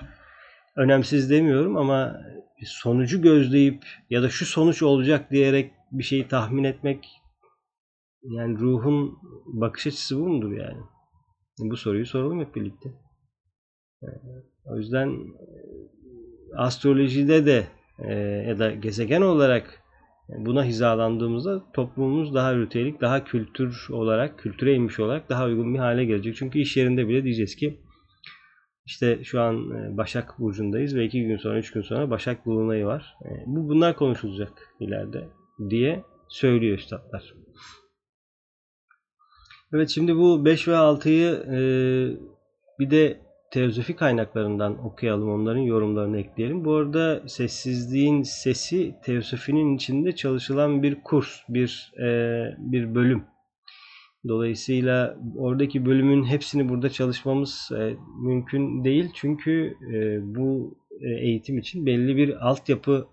önemsiz 0.76 1.30
demiyorum 1.30 1.78
ama 1.78 2.22
sonucu 2.66 3.22
gözleyip 3.22 3.84
ya 4.10 4.24
da 4.24 4.30
şu 4.30 4.46
sonuç 4.46 4.84
olacak 4.84 5.32
diyerek 5.32 5.72
bir 5.92 6.04
şeyi 6.04 6.28
tahmin 6.28 6.64
etmek 6.64 7.08
yani 8.24 8.60
ruhun 8.60 9.18
bakış 9.46 9.88
açısı 9.88 10.20
bu 10.20 10.28
mudur 10.28 10.52
yani? 10.52 10.82
Bu 11.70 11.78
soruyu 11.78 12.06
soralım 12.06 12.40
hep 12.40 12.56
birlikte. 12.56 12.90
O 14.66 14.78
yüzden 14.78 15.18
astrolojide 16.58 17.46
de 17.46 17.68
e, 18.00 18.14
ya 18.48 18.60
da 18.60 18.72
gezegen 18.72 19.22
olarak 19.22 19.84
buna 20.30 20.66
hizalandığımızda 20.66 21.64
toplumumuz 21.74 22.34
daha 22.34 22.54
ürtelik, 22.54 23.02
daha 23.02 23.24
kültür 23.24 23.88
olarak, 23.92 24.40
kültüre 24.40 24.74
inmiş 24.74 25.00
olarak 25.00 25.30
daha 25.30 25.46
uygun 25.46 25.74
bir 25.74 25.80
hale 25.80 26.06
gelecek. 26.06 26.36
Çünkü 26.36 26.60
iş 26.60 26.78
yerinde 26.78 27.08
bile 27.08 27.24
diyeceğiz 27.24 27.56
ki 27.56 27.80
işte 28.86 29.24
şu 29.24 29.42
an 29.42 29.72
e, 29.72 29.98
Başak 29.98 30.40
Burcu'ndayız 30.40 30.96
ve 30.96 31.06
iki 31.06 31.24
gün 31.24 31.38
sonra, 31.38 31.60
üç 31.60 31.72
gün 31.72 31.82
sonra 31.82 32.10
Başak 32.10 32.46
Dolunay'ı 32.46 32.86
var. 32.86 33.16
E, 33.26 33.30
bu 33.46 33.70
Bunlar 33.70 33.96
konuşulacak 33.96 34.76
ileride 34.80 35.30
diye 35.70 36.04
söylüyor 36.30 36.78
üstadlar. 36.78 37.34
Evet 39.74 39.90
şimdi 39.90 40.16
bu 40.16 40.46
5 40.46 40.68
ve 40.68 40.72
6'yı 40.72 41.32
e, 41.32 41.60
bir 42.80 42.92
de 42.92 43.18
teozofi 43.52 43.96
kaynaklarından 43.96 44.86
okuyalım. 44.86 45.32
Onların 45.32 45.62
yorumlarını 45.62 46.20
ekleyelim. 46.20 46.66
Bu 46.66 46.76
arada 46.76 47.24
sessizliğin 47.28 48.24
sesi 48.24 48.96
teosofinin 49.04 49.76
içinde 49.76 50.16
çalışılan 50.16 50.84
bir 50.84 51.02
kurs, 51.04 51.40
bir 51.50 51.94
e, 52.00 52.08
bir 52.58 52.96
bölüm. 52.96 53.24
Dolayısıyla 54.28 55.18
oradaki 55.38 55.86
bölümün 55.86 56.24
hepsini 56.24 56.70
burada 56.70 56.90
çalışmamız 56.90 57.70
e, 57.78 57.96
mümkün 58.22 58.84
değil. 58.84 59.10
Çünkü 59.14 59.78
e, 59.94 60.20
bu 60.36 60.78
e, 61.02 61.10
eğitim 61.10 61.58
için 61.58 61.86
belli 61.86 62.18
bir 62.18 62.48
altyapı 62.50 63.08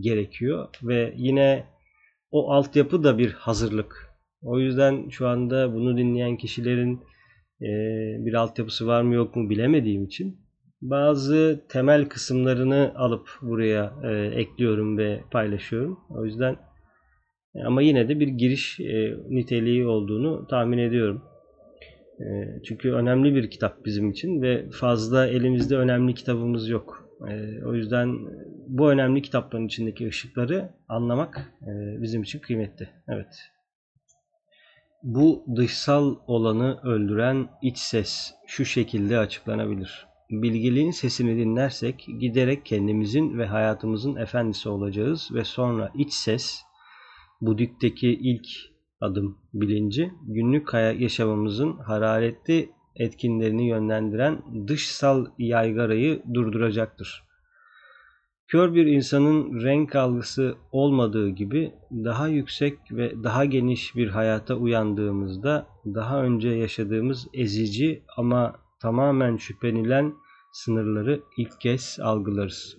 gerekiyor 0.00 0.68
ve 0.82 1.14
yine 1.16 1.64
o 2.30 2.52
altyapı 2.52 3.04
da 3.04 3.18
bir 3.18 3.32
hazırlık. 3.32 4.15
O 4.42 4.58
yüzden 4.58 5.08
şu 5.08 5.28
anda 5.28 5.74
bunu 5.74 5.96
dinleyen 5.96 6.36
kişilerin 6.36 7.00
e, 7.62 7.68
bir 8.26 8.34
altyapısı 8.34 8.86
var 8.86 9.02
mı 9.02 9.14
yok 9.14 9.36
mu 9.36 9.50
bilemediğim 9.50 10.04
için 10.04 10.36
bazı 10.82 11.64
temel 11.68 12.08
kısımlarını 12.08 12.92
alıp 12.96 13.28
buraya 13.42 13.94
e, 14.04 14.40
ekliyorum 14.40 14.98
ve 14.98 15.20
paylaşıyorum. 15.30 15.98
O 16.10 16.24
yüzden 16.24 16.56
ama 17.64 17.82
yine 17.82 18.08
de 18.08 18.20
bir 18.20 18.28
giriş 18.28 18.80
e, 18.80 19.16
niteliği 19.28 19.86
olduğunu 19.86 20.46
tahmin 20.46 20.78
ediyorum. 20.78 21.22
E, 22.20 22.24
çünkü 22.64 22.92
önemli 22.92 23.34
bir 23.34 23.50
kitap 23.50 23.84
bizim 23.84 24.10
için 24.10 24.42
ve 24.42 24.70
fazla 24.70 25.26
elimizde 25.26 25.76
önemli 25.76 26.14
kitabımız 26.14 26.68
yok. 26.68 27.08
E, 27.28 27.64
o 27.64 27.74
yüzden 27.74 28.18
bu 28.66 28.90
önemli 28.90 29.22
kitapların 29.22 29.66
içindeki 29.66 30.08
ışıkları 30.08 30.68
anlamak 30.88 31.52
e, 31.62 32.02
bizim 32.02 32.22
için 32.22 32.38
kıymetli. 32.38 32.88
Evet. 33.08 33.55
Bu 35.06 35.44
dışsal 35.56 36.16
olanı 36.26 36.80
öldüren 36.82 37.48
iç 37.62 37.78
ses 37.78 38.34
şu 38.46 38.64
şekilde 38.64 39.18
açıklanabilir. 39.18 40.06
Bilgiliğin 40.30 40.90
sesini 40.90 41.36
dinlersek 41.36 42.06
giderek 42.20 42.66
kendimizin 42.66 43.38
ve 43.38 43.46
hayatımızın 43.46 44.16
efendisi 44.16 44.68
olacağız 44.68 45.28
ve 45.34 45.44
sonra 45.44 45.92
iç 45.94 46.12
ses 46.12 46.60
Budik'teki 47.40 48.08
ilk 48.08 48.46
adım 49.00 49.38
bilinci 49.54 50.12
günlük 50.22 50.74
yaşamımızın 50.74 51.72
hararetli 51.72 52.70
etkinlerini 52.96 53.68
yönlendiren 53.68 54.42
dışsal 54.68 55.26
yaygarayı 55.38 56.22
durduracaktır. 56.34 57.25
Kör 58.48 58.74
bir 58.74 58.86
insanın 58.86 59.60
renk 59.64 59.96
algısı 59.96 60.54
olmadığı 60.72 61.28
gibi 61.28 61.72
daha 61.90 62.28
yüksek 62.28 62.78
ve 62.90 63.24
daha 63.24 63.44
geniş 63.44 63.96
bir 63.96 64.08
hayata 64.08 64.54
uyandığımızda 64.54 65.66
daha 65.84 66.22
önce 66.22 66.48
yaşadığımız 66.48 67.26
ezici 67.34 68.02
ama 68.16 68.56
tamamen 68.82 69.36
şüphenilen 69.36 70.14
sınırları 70.52 71.20
ilk 71.38 71.60
kez 71.60 71.98
algılarız. 72.02 72.76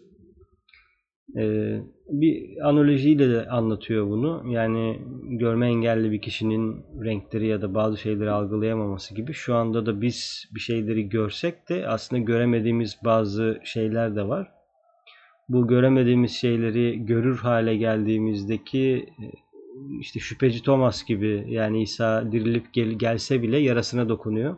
Ee, 1.38 1.82
bir 2.10 2.68
analojiyle 2.68 3.30
de 3.30 3.48
anlatıyor 3.50 4.08
bunu. 4.08 4.44
Yani 4.48 5.02
görme 5.40 5.68
engelli 5.68 6.12
bir 6.12 6.22
kişinin 6.22 6.86
renkleri 7.04 7.48
ya 7.48 7.62
da 7.62 7.74
bazı 7.74 7.98
şeyleri 7.98 8.30
algılayamaması 8.30 9.16
gibi. 9.16 9.34
Şu 9.34 9.56
anda 9.56 9.86
da 9.86 10.02
biz 10.02 10.46
bir 10.56 10.60
şeyleri 10.60 11.10
görsek 11.10 11.70
de 11.70 11.88
aslında 11.88 12.22
göremediğimiz 12.22 12.98
bazı 13.06 13.60
şeyler 13.64 14.16
de 14.16 14.28
var. 14.28 14.57
Bu 15.50 15.68
göremediğimiz 15.68 16.32
şeyleri 16.32 17.06
görür 17.06 17.38
hale 17.38 17.78
geldiğimizdeki 17.78 19.10
işte 20.00 20.20
şüpheci 20.20 20.64
Thomas 20.64 21.06
gibi 21.06 21.46
yani 21.48 21.82
İsa 21.82 22.32
dirilip 22.32 22.74
gel, 22.74 22.90
gelse 22.90 23.42
bile 23.42 23.58
yarasına 23.58 24.10
dokunuyor 24.10 24.58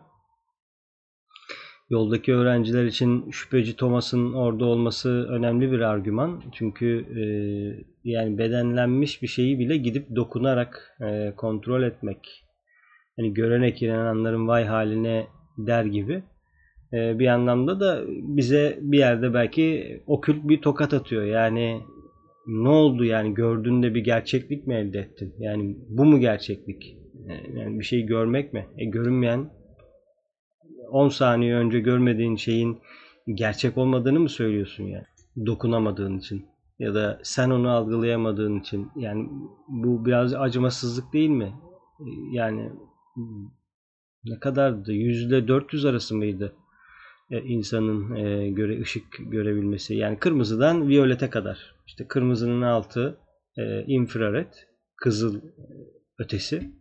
yoldaki 1.89 2.33
öğrenciler 2.33 2.85
için 2.85 3.31
şüpheci 3.31 3.75
Thomas'ın 3.75 4.33
orada 4.33 4.65
olması 4.65 5.09
önemli 5.29 5.71
bir 5.71 5.79
argüman. 5.79 6.43
Çünkü 6.51 7.05
e, 7.19 7.23
yani 8.03 8.37
bedenlenmiş 8.37 9.21
bir 9.21 9.27
şeyi 9.27 9.59
bile 9.59 9.77
gidip 9.77 10.15
dokunarak 10.15 10.97
e, 11.01 11.33
kontrol 11.37 11.83
etmek. 11.83 12.45
Hani 13.15 13.33
görenek 13.33 13.81
inananların 13.81 14.47
vay 14.47 14.65
haline 14.65 15.27
der 15.57 15.85
gibi. 15.85 16.23
E, 16.93 17.19
bir 17.19 17.27
anlamda 17.27 17.79
da 17.79 18.03
bize 18.07 18.79
bir 18.81 18.97
yerde 18.97 19.33
belki 19.33 20.03
okült 20.07 20.37
bir 20.43 20.61
tokat 20.61 20.93
atıyor. 20.93 21.23
Yani 21.23 21.81
ne 22.47 22.69
oldu 22.69 23.05
yani 23.05 23.33
gördüğünde 23.33 23.95
bir 23.95 24.03
gerçeklik 24.03 24.67
mi 24.67 24.75
elde 24.75 24.99
ettin? 24.99 25.33
Yani 25.39 25.77
bu 25.89 26.05
mu 26.05 26.19
gerçeklik? 26.19 26.95
Yani 27.55 27.79
bir 27.79 27.85
şeyi 27.85 28.05
görmek 28.05 28.53
mi? 28.53 28.67
E 28.77 28.85
görünmeyen 28.85 29.49
10 30.91 31.09
saniye 31.09 31.55
önce 31.55 31.79
görmediğin 31.79 32.35
şeyin 32.35 32.77
gerçek 33.33 33.77
olmadığını 33.77 34.19
mı 34.19 34.29
söylüyorsun 34.29 34.83
yani? 34.83 35.05
Dokunamadığın 35.45 36.17
için 36.17 36.45
ya 36.79 36.95
da 36.95 37.19
sen 37.23 37.49
onu 37.49 37.69
algılayamadığın 37.69 38.59
için 38.59 38.87
yani 38.95 39.29
bu 39.67 40.05
biraz 40.05 40.33
acımasızlık 40.33 41.13
değil 41.13 41.29
mi? 41.29 41.53
Yani 42.31 42.71
ne 44.25 44.39
kadardı? 44.39 44.93
Yüzde 44.93 45.47
400 45.47 45.85
arası 45.85 46.15
mıydı? 46.15 46.55
E, 47.29 47.41
insanın 47.41 48.15
e, 48.15 48.49
göre 48.49 48.81
ışık 48.81 49.31
görebilmesi. 49.31 49.95
Yani 49.95 50.19
kırmızıdan 50.19 50.87
viyolete 50.87 51.29
kadar. 51.29 51.75
İşte 51.87 52.07
kırmızının 52.07 52.61
altı 52.61 53.17
e, 53.57 53.83
infrared, 53.83 54.53
kızıl 54.95 55.41
ötesi. 56.19 56.71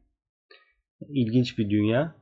İlginç 1.08 1.58
bir 1.58 1.70
dünya. 1.70 2.18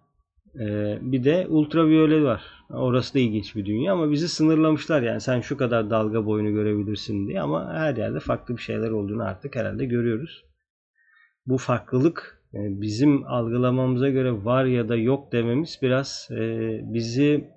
Bir 1.00 1.24
de 1.24 1.46
ultraviyole 1.48 2.22
var. 2.22 2.42
Orası 2.70 3.14
da 3.14 3.18
ilginç 3.18 3.56
bir 3.56 3.64
dünya 3.66 3.92
ama 3.92 4.10
bizi 4.10 4.28
sınırlamışlar 4.28 5.02
yani 5.02 5.20
sen 5.20 5.40
şu 5.40 5.56
kadar 5.56 5.90
dalga 5.90 6.26
boyunu 6.26 6.50
görebilirsin 6.50 7.28
diye 7.28 7.40
ama 7.40 7.74
her 7.74 7.96
yerde 7.96 8.20
farklı 8.20 8.56
bir 8.56 8.62
şeyler 8.62 8.90
olduğunu 8.90 9.24
artık 9.24 9.56
herhalde 9.56 9.84
görüyoruz. 9.84 10.44
Bu 11.46 11.58
farklılık 11.58 12.42
bizim 12.52 13.26
algılamamıza 13.26 14.08
göre 14.08 14.44
var 14.44 14.64
ya 14.64 14.88
da 14.88 14.96
yok 14.96 15.32
dememiz 15.32 15.78
biraz 15.82 16.28
bizi 16.82 17.50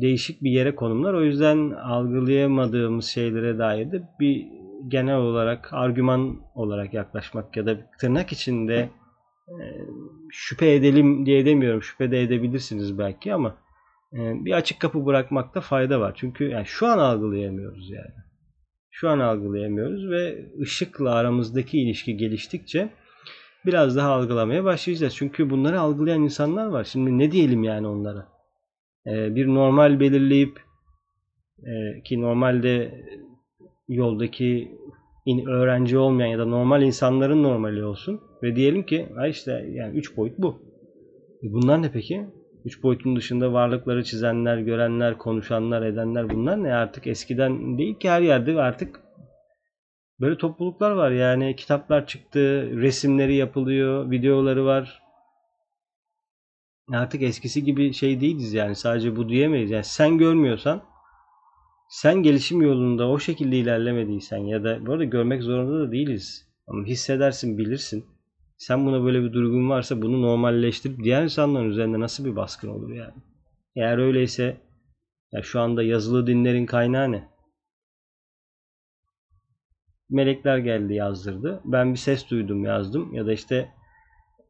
değişik 0.00 0.42
bir 0.42 0.50
yere 0.50 0.74
konumlar. 0.74 1.14
O 1.14 1.24
yüzden 1.24 1.70
algılayamadığımız 1.70 3.04
şeylere 3.04 3.58
dair 3.58 3.92
de 3.92 4.02
bir 4.20 4.46
genel 4.88 5.16
olarak 5.16 5.68
argüman 5.72 6.40
olarak 6.54 6.94
yaklaşmak 6.94 7.56
ya 7.56 7.66
da 7.66 7.76
tırnak 8.00 8.32
içinde 8.32 8.90
ee, 9.48 9.52
şüphe 10.30 10.74
edelim 10.74 11.26
diye 11.26 11.46
demiyorum. 11.46 11.82
Şüphe 11.82 12.10
de 12.10 12.22
edebilirsiniz 12.22 12.98
belki 12.98 13.34
ama 13.34 13.56
e, 14.12 14.18
bir 14.44 14.52
açık 14.52 14.80
kapı 14.80 15.06
bırakmakta 15.06 15.60
fayda 15.60 16.00
var. 16.00 16.12
Çünkü 16.16 16.44
yani 16.44 16.66
şu 16.66 16.86
an 16.86 16.98
algılayamıyoruz 16.98 17.90
yani. 17.90 18.14
Şu 18.90 19.08
an 19.08 19.18
algılayamıyoruz 19.18 20.10
ve 20.10 20.52
ışıkla 20.60 21.14
aramızdaki 21.14 21.80
ilişki 21.80 22.16
geliştikçe 22.16 22.88
biraz 23.66 23.96
daha 23.96 24.10
algılamaya 24.10 24.64
başlayacağız. 24.64 25.14
Çünkü 25.16 25.50
bunları 25.50 25.80
algılayan 25.80 26.22
insanlar 26.22 26.66
var. 26.66 26.84
Şimdi 26.84 27.18
ne 27.18 27.32
diyelim 27.32 27.64
yani 27.64 27.86
onlara? 27.86 28.33
Ee, 29.06 29.34
bir 29.34 29.46
normal 29.46 30.00
belirleyip 30.00 30.60
e, 31.58 32.02
ki 32.04 32.20
normalde 32.20 33.04
yoldaki 33.88 34.78
öğrenci 35.46 35.98
olmayan 35.98 36.28
ya 36.28 36.38
da 36.38 36.44
normal 36.44 36.82
insanların 36.82 37.42
normali 37.42 37.84
olsun 37.84 38.20
ve 38.42 38.56
diyelim 38.56 38.82
ki 38.82 39.08
ha 39.16 39.28
işte 39.28 39.52
yani 39.68 39.96
3 39.96 40.16
boyut 40.16 40.38
bu. 40.38 40.62
E 41.42 41.52
bunlar 41.52 41.82
ne 41.82 41.90
peki? 41.90 42.26
3 42.64 42.82
boyutun 42.82 43.16
dışında 43.16 43.52
varlıkları 43.52 44.04
çizenler, 44.04 44.58
görenler, 44.58 45.18
konuşanlar, 45.18 45.82
edenler 45.82 46.30
bunlar 46.30 46.62
ne? 46.62 46.74
Artık 46.74 47.06
eskiden 47.06 47.78
değil 47.78 47.98
ki 47.98 48.10
her 48.10 48.20
yerde 48.20 48.60
artık 48.60 49.00
böyle 50.20 50.36
topluluklar 50.36 50.90
var. 50.90 51.10
Yani 51.10 51.56
kitaplar 51.56 52.06
çıktı, 52.06 52.70
resimleri 52.80 53.34
yapılıyor, 53.34 54.10
videoları 54.10 54.64
var. 54.64 55.03
Artık 56.92 57.22
eskisi 57.22 57.64
gibi 57.64 57.92
şey 57.92 58.20
değiliz 58.20 58.52
yani 58.52 58.76
sadece 58.76 59.16
bu 59.16 59.28
diyemeyiz. 59.28 59.70
Yani 59.70 59.84
sen 59.84 60.18
görmüyorsan 60.18 60.82
sen 61.88 62.22
gelişim 62.22 62.62
yolunda 62.62 63.08
o 63.08 63.18
şekilde 63.18 63.56
ilerlemediysen 63.56 64.38
ya 64.38 64.64
da 64.64 64.86
bu 64.86 64.92
arada 64.92 65.04
görmek 65.04 65.42
zorunda 65.42 65.80
da 65.80 65.92
değiliz. 65.92 66.48
Ama 66.66 66.84
hissedersin, 66.84 67.58
bilirsin. 67.58 68.04
Sen 68.58 68.86
buna 68.86 69.04
böyle 69.04 69.22
bir 69.22 69.32
duygun 69.32 69.70
varsa 69.70 70.02
bunu 70.02 70.22
normalleştirip 70.22 71.04
diğer 71.04 71.22
insanların 71.22 71.70
üzerinde 71.70 72.00
nasıl 72.00 72.24
bir 72.24 72.36
baskın 72.36 72.68
olur 72.68 72.92
yani? 72.92 73.14
Eğer 73.76 73.98
öyleyse 73.98 74.60
ya 75.32 75.42
şu 75.42 75.60
anda 75.60 75.82
yazılı 75.82 76.26
dinlerin 76.26 76.66
kaynağı 76.66 77.12
ne? 77.12 77.28
Melekler 80.10 80.58
geldi 80.58 80.94
yazdırdı. 80.94 81.60
Ben 81.64 81.92
bir 81.92 81.98
ses 81.98 82.30
duydum 82.30 82.64
yazdım 82.64 83.14
ya 83.14 83.26
da 83.26 83.32
işte 83.32 83.72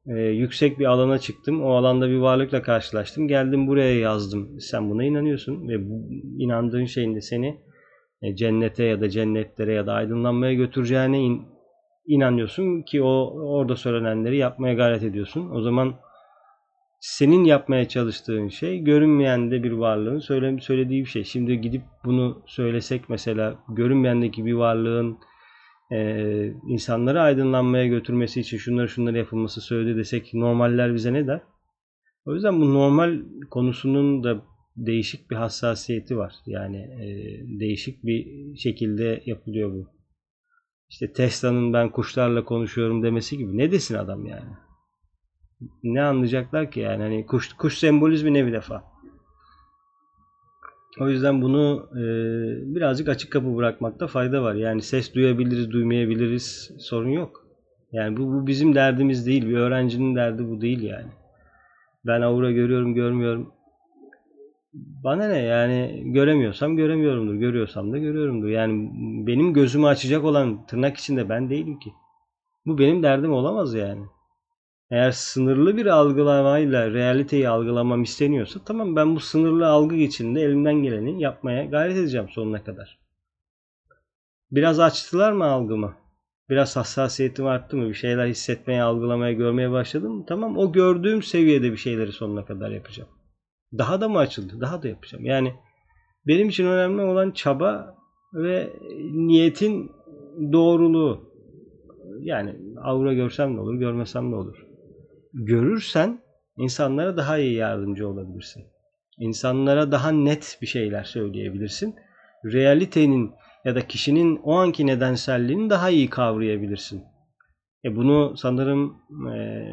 e, 0.06 0.12
yüksek 0.20 0.78
bir 0.78 0.84
alana 0.84 1.18
çıktım. 1.18 1.62
O 1.62 1.70
alanda 1.74 2.08
bir 2.08 2.16
varlıkla 2.16 2.62
karşılaştım. 2.62 3.28
Geldim 3.28 3.66
buraya 3.66 3.98
yazdım. 3.98 4.60
Sen 4.60 4.90
buna 4.90 5.04
inanıyorsun 5.04 5.68
ve 5.68 5.90
bu 5.90 6.08
inandığın 6.38 6.84
şeyin 6.84 7.14
de 7.14 7.20
seni 7.20 7.60
e, 8.22 8.36
cennete 8.36 8.84
ya 8.84 9.00
da 9.00 9.08
cennetlere 9.08 9.72
ya 9.72 9.86
da 9.86 9.92
aydınlanmaya 9.92 10.54
götüreceğine 10.54 11.20
in, 11.20 11.42
inanıyorsun 12.06 12.82
ki 12.82 13.02
o 13.02 13.32
orada 13.46 13.76
söylenenleri 13.76 14.36
yapmaya 14.36 14.74
gayret 14.74 15.02
ediyorsun. 15.02 15.50
O 15.50 15.60
zaman 15.60 15.94
senin 17.00 17.44
yapmaya 17.44 17.88
çalıştığın 17.88 18.48
şey 18.48 18.78
görünmeyen 18.78 19.50
de 19.50 19.62
bir 19.62 19.72
varlığın 19.72 20.18
söyle, 20.18 20.60
söylediği 20.60 21.00
bir 21.00 21.08
şey. 21.08 21.24
Şimdi 21.24 21.60
gidip 21.60 21.82
bunu 22.04 22.42
söylesek 22.46 23.08
mesela 23.08 23.54
görünmeyendeki 23.68 24.44
bir 24.44 24.52
varlığın 24.52 25.18
e, 25.94 26.52
insanları 26.66 27.20
aydınlanmaya 27.20 27.86
götürmesi 27.86 28.40
için 28.40 28.58
şunları 28.58 28.88
şunları 28.88 29.18
yapılması 29.18 29.60
söyledi 29.60 29.96
desek 29.96 30.34
normaller 30.34 30.94
bize 30.94 31.12
ne 31.12 31.26
der? 31.26 31.40
O 32.26 32.34
yüzden 32.34 32.60
bu 32.60 32.74
normal 32.74 33.20
konusunun 33.50 34.24
da 34.24 34.42
değişik 34.76 35.30
bir 35.30 35.36
hassasiyeti 35.36 36.16
var. 36.16 36.34
Yani 36.46 36.76
e, 36.76 37.06
değişik 37.60 38.04
bir 38.04 38.26
şekilde 38.56 39.22
yapılıyor 39.26 39.72
bu. 39.72 39.88
İşte 40.90 41.12
Tesla'nın 41.12 41.72
ben 41.72 41.90
kuşlarla 41.90 42.44
konuşuyorum 42.44 43.02
demesi 43.02 43.38
gibi. 43.38 43.58
Ne 43.58 43.72
desin 43.72 43.94
adam 43.94 44.26
yani? 44.26 44.50
Ne 45.82 46.02
anlayacaklar 46.02 46.70
ki 46.70 46.80
yani? 46.80 47.02
Hani 47.02 47.26
kuş, 47.26 47.52
kuş 47.52 47.78
sembolizmi 47.78 48.34
ne 48.34 48.46
bir 48.46 48.52
defa? 48.52 48.93
O 51.00 51.08
yüzden 51.08 51.42
bunu 51.42 51.88
e, 51.92 52.04
birazcık 52.74 53.08
açık 53.08 53.32
kapı 53.32 53.56
bırakmakta 53.56 54.06
fayda 54.06 54.42
var. 54.42 54.54
Yani 54.54 54.82
ses 54.82 55.14
duyabiliriz, 55.14 55.70
duymayabiliriz. 55.70 56.70
Sorun 56.78 57.08
yok. 57.08 57.46
Yani 57.92 58.16
bu, 58.16 58.32
bu 58.32 58.46
bizim 58.46 58.74
derdimiz 58.74 59.26
değil. 59.26 59.48
Bir 59.48 59.56
öğrencinin 59.56 60.14
derdi 60.14 60.48
bu 60.48 60.60
değil 60.60 60.82
yani. 60.82 61.08
Ben 62.06 62.20
aura 62.20 62.50
görüyorum, 62.50 62.94
görmüyorum. 62.94 63.52
Bana 64.74 65.28
ne 65.28 65.38
yani 65.38 66.02
göremiyorsam 66.06 66.76
göremiyorumdur. 66.76 67.34
Görüyorsam 67.34 67.92
da 67.92 67.98
görüyorumdur. 67.98 68.48
Yani 68.48 68.90
benim 69.26 69.52
gözümü 69.52 69.86
açacak 69.86 70.24
olan 70.24 70.66
tırnak 70.66 70.96
içinde 70.96 71.28
ben 71.28 71.50
değilim 71.50 71.78
ki. 71.78 71.92
Bu 72.66 72.78
benim 72.78 73.02
derdim 73.02 73.32
olamaz 73.32 73.74
yani. 73.74 74.02
Eğer 74.90 75.10
sınırlı 75.10 75.76
bir 75.76 75.86
algılamayla 75.86 76.90
realiteyi 76.90 77.48
algılamam 77.48 78.02
isteniyorsa 78.02 78.60
tamam 78.64 78.96
ben 78.96 79.16
bu 79.16 79.20
sınırlı 79.20 79.66
algı 79.66 79.94
içinde 79.94 80.40
elimden 80.42 80.74
geleni 80.74 81.22
yapmaya 81.22 81.64
gayret 81.64 81.96
edeceğim 81.96 82.28
sonuna 82.28 82.64
kadar. 82.64 82.98
Biraz 84.50 84.80
açtılar 84.80 85.32
mı 85.32 85.44
algımı? 85.44 85.94
Biraz 86.50 86.76
hassasiyetim 86.76 87.46
arttı 87.46 87.76
mı? 87.76 87.88
Bir 87.88 87.94
şeyler 87.94 88.26
hissetmeye, 88.26 88.82
algılamaya, 88.82 89.32
görmeye 89.32 89.70
başladım 89.70 90.12
mı? 90.12 90.24
Tamam 90.28 90.58
o 90.58 90.72
gördüğüm 90.72 91.22
seviyede 91.22 91.72
bir 91.72 91.76
şeyleri 91.76 92.12
sonuna 92.12 92.44
kadar 92.44 92.70
yapacağım. 92.70 93.10
Daha 93.78 94.00
da 94.00 94.08
mı 94.08 94.18
açıldı? 94.18 94.60
Daha 94.60 94.82
da 94.82 94.88
yapacağım. 94.88 95.24
Yani 95.24 95.54
benim 96.26 96.48
için 96.48 96.66
önemli 96.66 97.02
olan 97.02 97.30
çaba 97.30 97.96
ve 98.34 98.72
niyetin 99.12 99.92
doğruluğu. 100.52 101.34
Yani 102.20 102.56
aura 102.82 103.14
görsem 103.14 103.56
ne 103.56 103.60
olur, 103.60 103.74
görmesem 103.74 104.30
ne 104.30 104.34
olur 104.34 104.63
görürsen 105.34 106.20
insanlara 106.56 107.16
daha 107.16 107.38
iyi 107.38 107.54
yardımcı 107.54 108.08
olabilirsin. 108.08 108.64
İnsanlara 109.18 109.92
daha 109.92 110.10
net 110.10 110.58
bir 110.62 110.66
şeyler 110.66 111.04
söyleyebilirsin. 111.04 111.94
Realitenin 112.44 113.32
ya 113.64 113.74
da 113.74 113.86
kişinin 113.86 114.40
o 114.42 114.54
anki 114.54 114.86
nedenselliğini 114.86 115.70
daha 115.70 115.90
iyi 115.90 116.10
kavrayabilirsin. 116.10 117.04
E 117.84 117.96
bunu 117.96 118.36
sanırım 118.36 118.96
e, 119.34 119.64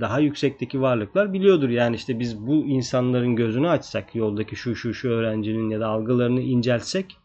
daha 0.00 0.18
yüksekteki 0.18 0.80
varlıklar 0.80 1.32
biliyordur. 1.32 1.68
Yani 1.68 1.96
işte 1.96 2.18
biz 2.18 2.46
bu 2.46 2.66
insanların 2.66 3.36
gözünü 3.36 3.68
açsak, 3.68 4.14
yoldaki 4.14 4.56
şu 4.56 4.76
şu 4.76 4.94
şu 4.94 5.08
öğrencinin 5.08 5.70
ya 5.70 5.80
da 5.80 5.88
algılarını 5.88 6.40
inceltsek, 6.40 7.16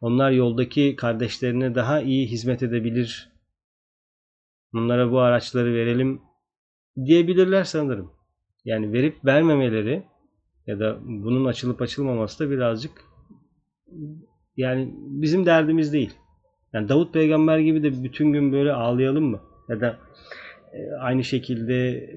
onlar 0.00 0.30
yoldaki 0.30 0.96
kardeşlerine 0.96 1.74
daha 1.74 2.00
iyi 2.00 2.26
hizmet 2.26 2.62
edebilir. 2.62 3.30
Bunlara 4.72 5.12
bu 5.12 5.20
araçları 5.20 5.74
verelim 5.74 6.22
diyebilirler 6.96 7.64
sanırım. 7.64 8.10
Yani 8.64 8.92
verip 8.92 9.24
vermemeleri 9.24 10.02
ya 10.66 10.80
da 10.80 10.98
bunun 11.02 11.44
açılıp 11.44 11.82
açılmaması 11.82 12.44
da 12.44 12.50
birazcık 12.50 13.04
yani 14.56 14.94
bizim 14.96 15.46
derdimiz 15.46 15.92
değil. 15.92 16.14
Yani 16.72 16.88
Davut 16.88 17.14
peygamber 17.14 17.58
gibi 17.58 17.82
de 17.82 18.02
bütün 18.04 18.32
gün 18.32 18.52
böyle 18.52 18.72
ağlayalım 18.72 19.24
mı? 19.24 19.40
Ya 19.68 19.80
da 19.80 19.98
e, 20.72 20.92
aynı 21.00 21.24
şekilde 21.24 22.10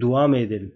dua 0.00 0.28
mı 0.28 0.36
edelim? 0.38 0.74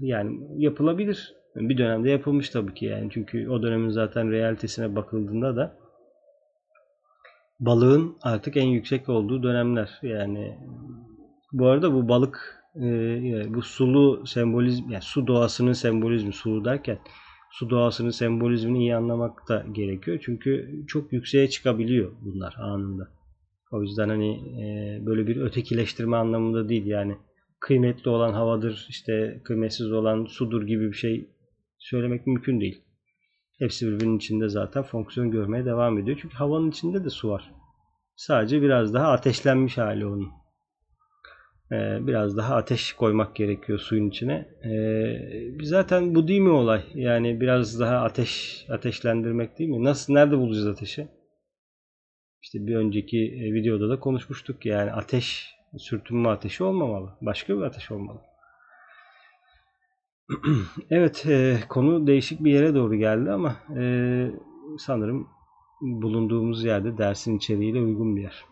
Yani 0.00 0.40
yapılabilir. 0.56 1.34
Bir 1.56 1.78
dönemde 1.78 2.10
yapılmış 2.10 2.50
tabii 2.50 2.74
ki 2.74 2.86
yani. 2.86 3.08
Çünkü 3.10 3.48
o 3.48 3.62
dönemin 3.62 3.88
zaten 3.88 4.30
realitesine 4.30 4.96
bakıldığında 4.96 5.56
da 5.56 5.76
balığın 7.60 8.16
artık 8.22 8.56
en 8.56 8.66
yüksek 8.66 9.08
olduğu 9.08 9.42
dönemler. 9.42 9.98
Yani 10.02 10.58
bu 11.52 11.66
arada 11.66 11.94
bu 11.94 12.08
balık 12.08 12.64
e, 12.76 13.54
bu 13.54 13.62
sulu 13.62 14.26
sembolizm 14.26 14.90
yani 14.90 15.02
su 15.02 15.26
doğasının 15.26 15.72
sembolizmi 15.72 16.32
sulu 16.32 16.64
derken 16.64 16.98
su 17.50 17.70
doğasının 17.70 18.10
sembolizmini 18.10 18.78
iyi 18.78 18.96
anlamak 18.96 19.48
da 19.48 19.66
gerekiyor. 19.72 20.18
Çünkü 20.24 20.84
çok 20.86 21.12
yükseğe 21.12 21.50
çıkabiliyor 21.50 22.12
bunlar 22.20 22.54
anında. 22.58 23.08
O 23.72 23.82
yüzden 23.82 24.08
hani 24.08 24.32
e, 24.62 24.98
böyle 25.06 25.26
bir 25.26 25.36
ötekileştirme 25.36 26.16
anlamında 26.16 26.68
değil 26.68 26.86
yani 26.86 27.16
kıymetli 27.60 28.10
olan 28.10 28.32
havadır 28.32 28.86
işte 28.88 29.40
kıymetsiz 29.44 29.92
olan 29.92 30.24
sudur 30.24 30.66
gibi 30.66 30.88
bir 30.88 30.96
şey 30.96 31.30
söylemek 31.78 32.26
mümkün 32.26 32.60
değil. 32.60 32.82
Hepsi 33.58 33.86
birbirinin 33.86 34.16
içinde 34.16 34.48
zaten 34.48 34.82
fonksiyon 34.82 35.30
görmeye 35.30 35.64
devam 35.64 35.98
ediyor. 35.98 36.18
Çünkü 36.22 36.36
havanın 36.36 36.70
içinde 36.70 37.04
de 37.04 37.10
su 37.10 37.30
var. 37.30 37.52
Sadece 38.16 38.62
biraz 38.62 38.94
daha 38.94 39.12
ateşlenmiş 39.12 39.78
hali 39.78 40.06
onun. 40.06 40.37
Ee, 41.72 42.06
biraz 42.06 42.36
daha 42.36 42.56
ateş 42.56 42.92
koymak 42.92 43.36
gerekiyor 43.36 43.78
suyun 43.78 44.08
içine. 44.08 44.48
Ee, 44.64 45.18
zaten 45.62 46.14
bu 46.14 46.28
değil 46.28 46.40
mi 46.40 46.48
olay? 46.48 46.82
Yani 46.94 47.40
biraz 47.40 47.80
daha 47.80 47.96
ateş 47.96 48.64
ateşlendirmek 48.70 49.58
değil 49.58 49.70
mi? 49.70 49.84
Nasıl 49.84 50.12
nerede 50.12 50.38
bulacağız 50.38 50.66
ateşi? 50.66 51.08
İşte 52.42 52.66
bir 52.66 52.76
önceki 52.76 53.18
e, 53.18 53.54
videoda 53.54 53.88
da 53.88 54.00
konuşmuştuk 54.00 54.66
yani 54.66 54.92
ateş 54.92 55.54
sürtünme 55.78 56.28
ateşi 56.28 56.64
olmamalı. 56.64 57.10
Başka 57.20 57.56
bir 57.56 57.62
ateş 57.62 57.90
olmalı. 57.90 58.20
evet 60.90 61.26
e, 61.26 61.60
konu 61.68 62.06
değişik 62.06 62.44
bir 62.44 62.52
yere 62.52 62.74
doğru 62.74 62.94
geldi 62.94 63.30
ama 63.30 63.56
e, 63.76 63.82
sanırım 64.78 65.28
bulunduğumuz 65.80 66.64
yerde 66.64 66.98
dersin 66.98 67.36
içeriğiyle 67.36 67.80
uygun 67.80 68.16
bir 68.16 68.22
yer. 68.22 68.44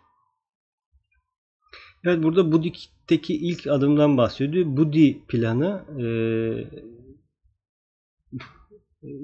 Evet 2.06 2.22
burada 2.22 2.52
Budik'teki 2.52 3.34
ilk 3.34 3.66
adımdan 3.66 4.16
bahsediyor. 4.16 4.66
Budi 4.66 5.18
planı 5.28 5.84
e, 5.98 6.06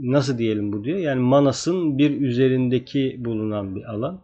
nasıl 0.01 0.39
diyelim 0.39 0.73
bu 0.73 0.85
diyor. 0.85 0.99
Yani 0.99 1.21
Manas'ın 1.21 1.99
bir 1.99 2.21
üzerindeki 2.21 3.17
bulunan 3.19 3.77
bir 3.77 3.85
alan. 3.85 4.21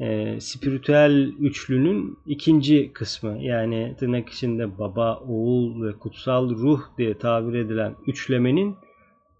E, 0.00 0.40
spiritüel 0.40 1.32
üçlünün 1.40 2.18
ikinci 2.26 2.92
kısmı. 2.92 3.38
Yani 3.40 3.96
tırnak 3.98 4.28
içinde 4.28 4.78
baba, 4.78 5.18
oğul 5.18 5.86
ve 5.86 5.92
kutsal 5.92 6.50
ruh 6.50 6.80
diye 6.98 7.18
tabir 7.18 7.58
edilen 7.58 7.94
üçlemenin 8.06 8.76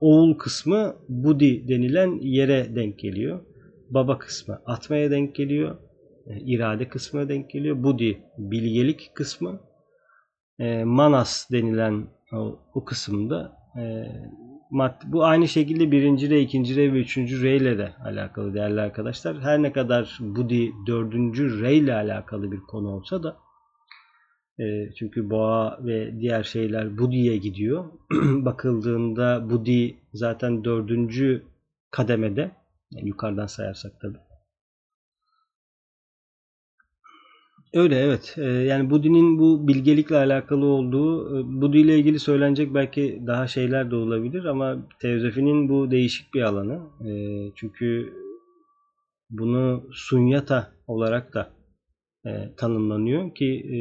oğul 0.01 0.35
kısmı 0.35 0.97
Budi 1.09 1.69
denilen 1.69 2.19
yere 2.23 2.77
denk 2.77 2.99
geliyor. 2.99 3.41
Baba 3.91 4.19
kısmı 4.19 4.63
Atma'ya 4.67 5.11
denk 5.11 5.35
geliyor. 5.35 5.77
E, 6.27 6.41
irade 6.41 6.89
kısmına 6.89 7.29
denk 7.29 7.51
geliyor. 7.51 7.83
Budi 7.83 8.23
bilgelik 8.39 9.11
kısmı. 9.15 9.61
E, 10.59 10.85
Manas 10.85 11.51
denilen 11.51 12.07
o, 12.33 12.59
o 12.75 12.85
kısımda 12.85 13.57
e, 13.79 13.83
bu 15.05 15.25
aynı 15.25 15.49
şekilde 15.49 15.91
birinci 15.91 16.31
re, 16.31 16.41
ikinci 16.41 16.77
re 16.77 16.93
ve 16.93 17.01
üçüncü 17.01 17.43
re 17.43 17.57
ile 17.57 17.79
de 17.79 17.93
alakalı 18.05 18.55
değerli 18.55 18.81
arkadaşlar. 18.81 19.41
Her 19.41 19.63
ne 19.63 19.73
kadar 19.73 20.19
Budi 20.21 20.73
dördüncü 20.87 21.61
re 21.63 21.75
ile 21.75 21.95
alakalı 21.95 22.53
bir 22.53 22.61
konu 22.61 22.89
olsa 22.89 23.23
da 23.23 23.37
e, 24.59 24.93
çünkü 24.99 25.31
boğa 25.31 25.79
ve 25.85 26.21
diğer 26.21 26.43
şeyler 26.43 26.99
Budi'ye 26.99 27.37
gidiyor. 27.37 27.85
Bakıldığında 28.23 29.51
Budi 29.51 29.97
zaten 30.13 30.65
dördüncü 30.65 31.43
kademede. 31.91 32.51
Yani 32.91 33.09
yukarıdan 33.09 33.47
sayarsak 33.47 34.01
tabi. 34.01 34.19
Öyle 37.75 38.01
evet. 38.01 38.35
Ee, 38.39 38.45
yani 38.45 38.91
Budi'nin 38.91 39.39
bu 39.39 39.69
bilgelikle 39.69 40.17
alakalı 40.17 40.67
olduğu, 40.67 41.39
e, 41.39 41.61
Budi 41.61 41.79
ile 41.79 41.99
ilgili 41.99 42.19
söylenecek 42.19 42.75
belki 42.75 43.23
daha 43.27 43.47
şeyler 43.47 43.91
de 43.91 43.97
olabilir 43.97 44.45
ama 44.45 44.89
teozofinin 45.01 45.69
bu 45.69 45.91
değişik 45.91 46.35
bir 46.35 46.43
alanı. 46.43 46.81
Ee, 47.09 47.53
çünkü 47.55 48.13
bunu 49.31 49.89
sunyata 49.93 50.73
olarak 50.87 51.35
da 51.35 51.51
e, 52.27 52.31
tanımlanıyor 52.57 53.35
ki 53.35 53.47
e, 53.47 53.79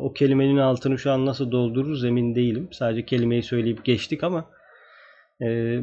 o 0.00 0.12
kelimenin 0.12 0.56
altını 0.56 0.98
şu 0.98 1.12
an 1.12 1.26
nasıl 1.26 1.50
doldururuz 1.50 2.04
emin 2.04 2.34
değilim. 2.34 2.68
Sadece 2.72 3.04
kelimeyi 3.04 3.42
söyleyip 3.42 3.84
geçtik 3.84 4.24
ama 4.24 4.50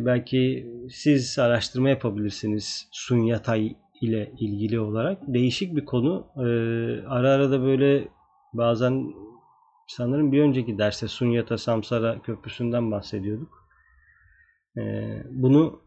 belki 0.05 0.67
siz 0.89 1.39
araştırma 1.39 1.89
yapabilirsiniz 1.89 2.87
sunyatay 2.91 3.75
ile 4.03 4.31
ilgili 4.39 4.79
olarak 4.79 5.17
değişik 5.27 5.75
bir 5.75 5.85
konu. 5.85 6.27
Ee, 6.37 6.41
ara 7.07 7.31
ara 7.31 7.51
da 7.51 7.61
böyle 7.61 8.07
bazen 8.53 9.13
sanırım 9.87 10.31
bir 10.31 10.41
önceki 10.41 10.77
derste 10.77 11.07
Sunyata 11.07 11.57
Samsara 11.57 12.21
Köprüsü'nden 12.21 12.91
bahsediyorduk. 12.91 13.67
Ee, 14.77 15.23
bunu 15.29 15.81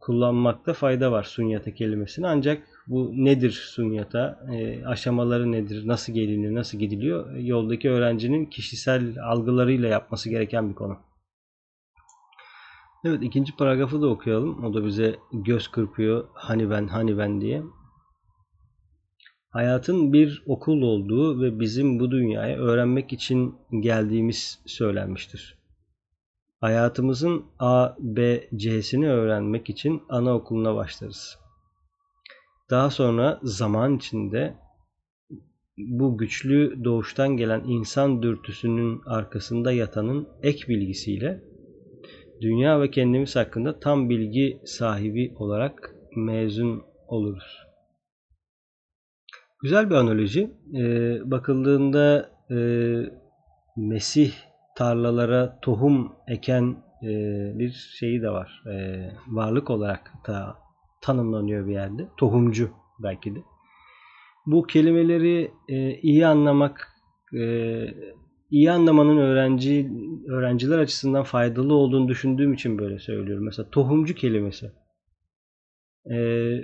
kullanmakta 0.00 0.72
fayda 0.72 1.12
var 1.12 1.22
Sunyata 1.22 1.74
kelimesini. 1.74 2.26
Ancak 2.26 2.62
bu 2.86 3.12
nedir 3.14 3.50
Sunyata? 3.50 4.46
E, 4.52 4.84
aşamaları 4.86 5.52
nedir? 5.52 5.86
Nasıl 5.86 6.12
gelinir? 6.12 6.54
Nasıl 6.54 6.78
gidiliyor? 6.78 7.36
Yoldaki 7.36 7.90
öğrencinin 7.90 8.46
kişisel 8.46 9.16
algılarıyla 9.24 9.88
yapması 9.88 10.30
gereken 10.30 10.70
bir 10.70 10.74
konu. 10.74 11.07
Evet 13.04 13.22
ikinci 13.22 13.56
paragrafı 13.56 14.02
da 14.02 14.06
okuyalım. 14.06 14.64
O 14.64 14.74
da 14.74 14.84
bize 14.84 15.16
göz 15.32 15.68
kırpıyor. 15.68 16.28
Hani 16.34 16.70
ben, 16.70 16.86
hani 16.86 17.18
ben 17.18 17.40
diye. 17.40 17.62
Hayatın 19.50 20.12
bir 20.12 20.42
okul 20.46 20.82
olduğu 20.82 21.42
ve 21.42 21.60
bizim 21.60 22.00
bu 22.00 22.10
dünyaya 22.10 22.58
öğrenmek 22.58 23.12
için 23.12 23.54
geldiğimiz 23.80 24.62
söylenmiştir. 24.66 25.58
Hayatımızın 26.60 27.44
A, 27.58 27.94
B, 27.98 28.48
C'sini 28.56 29.10
öğrenmek 29.10 29.70
için 29.70 30.02
anaokuluna 30.08 30.74
başlarız. 30.74 31.38
Daha 32.70 32.90
sonra 32.90 33.40
zaman 33.42 33.96
içinde 33.96 34.56
bu 35.76 36.18
güçlü 36.18 36.84
doğuştan 36.84 37.36
gelen 37.36 37.64
insan 37.64 38.22
dürtüsünün 38.22 39.00
arkasında 39.06 39.72
yatanın 39.72 40.28
ek 40.42 40.68
bilgisiyle 40.68 41.47
dünya 42.40 42.80
ve 42.80 42.90
kendimiz 42.90 43.36
hakkında 43.36 43.80
tam 43.80 44.08
bilgi 44.08 44.60
sahibi 44.64 45.34
olarak 45.36 45.94
mezun 46.16 46.82
oluruz. 47.06 47.68
Güzel 49.62 49.90
bir 49.90 49.94
analoji. 49.94 50.50
Ee, 50.76 51.18
bakıldığında 51.30 52.30
e, 52.50 52.58
Mesih 53.76 54.32
tarlalara 54.76 55.58
tohum 55.62 56.12
eken 56.28 56.76
e, 57.02 57.08
bir 57.58 57.70
şeyi 57.98 58.22
de 58.22 58.30
var. 58.30 58.62
E, 58.72 59.04
varlık 59.28 59.70
olarak 59.70 60.12
da 60.26 60.56
tanımlanıyor 61.02 61.66
bir 61.66 61.72
yerde. 61.72 62.08
Tohumcu 62.16 62.70
belki 63.02 63.34
de. 63.34 63.38
Bu 64.46 64.66
kelimeleri 64.66 65.50
e, 65.68 65.94
iyi 65.94 66.26
anlamak 66.26 66.88
e, 67.34 67.42
iyi 68.50 68.70
anlamanın 68.70 69.16
öğrenci 69.16 69.90
öğrenciler 70.28 70.78
açısından 70.78 71.22
faydalı 71.22 71.74
olduğunu 71.74 72.08
düşündüğüm 72.08 72.52
için 72.52 72.78
böyle 72.78 72.98
söylüyorum. 72.98 73.44
Mesela 73.44 73.70
tohumcu 73.70 74.14
kelimesi. 74.14 74.72
Ee, 76.10 76.58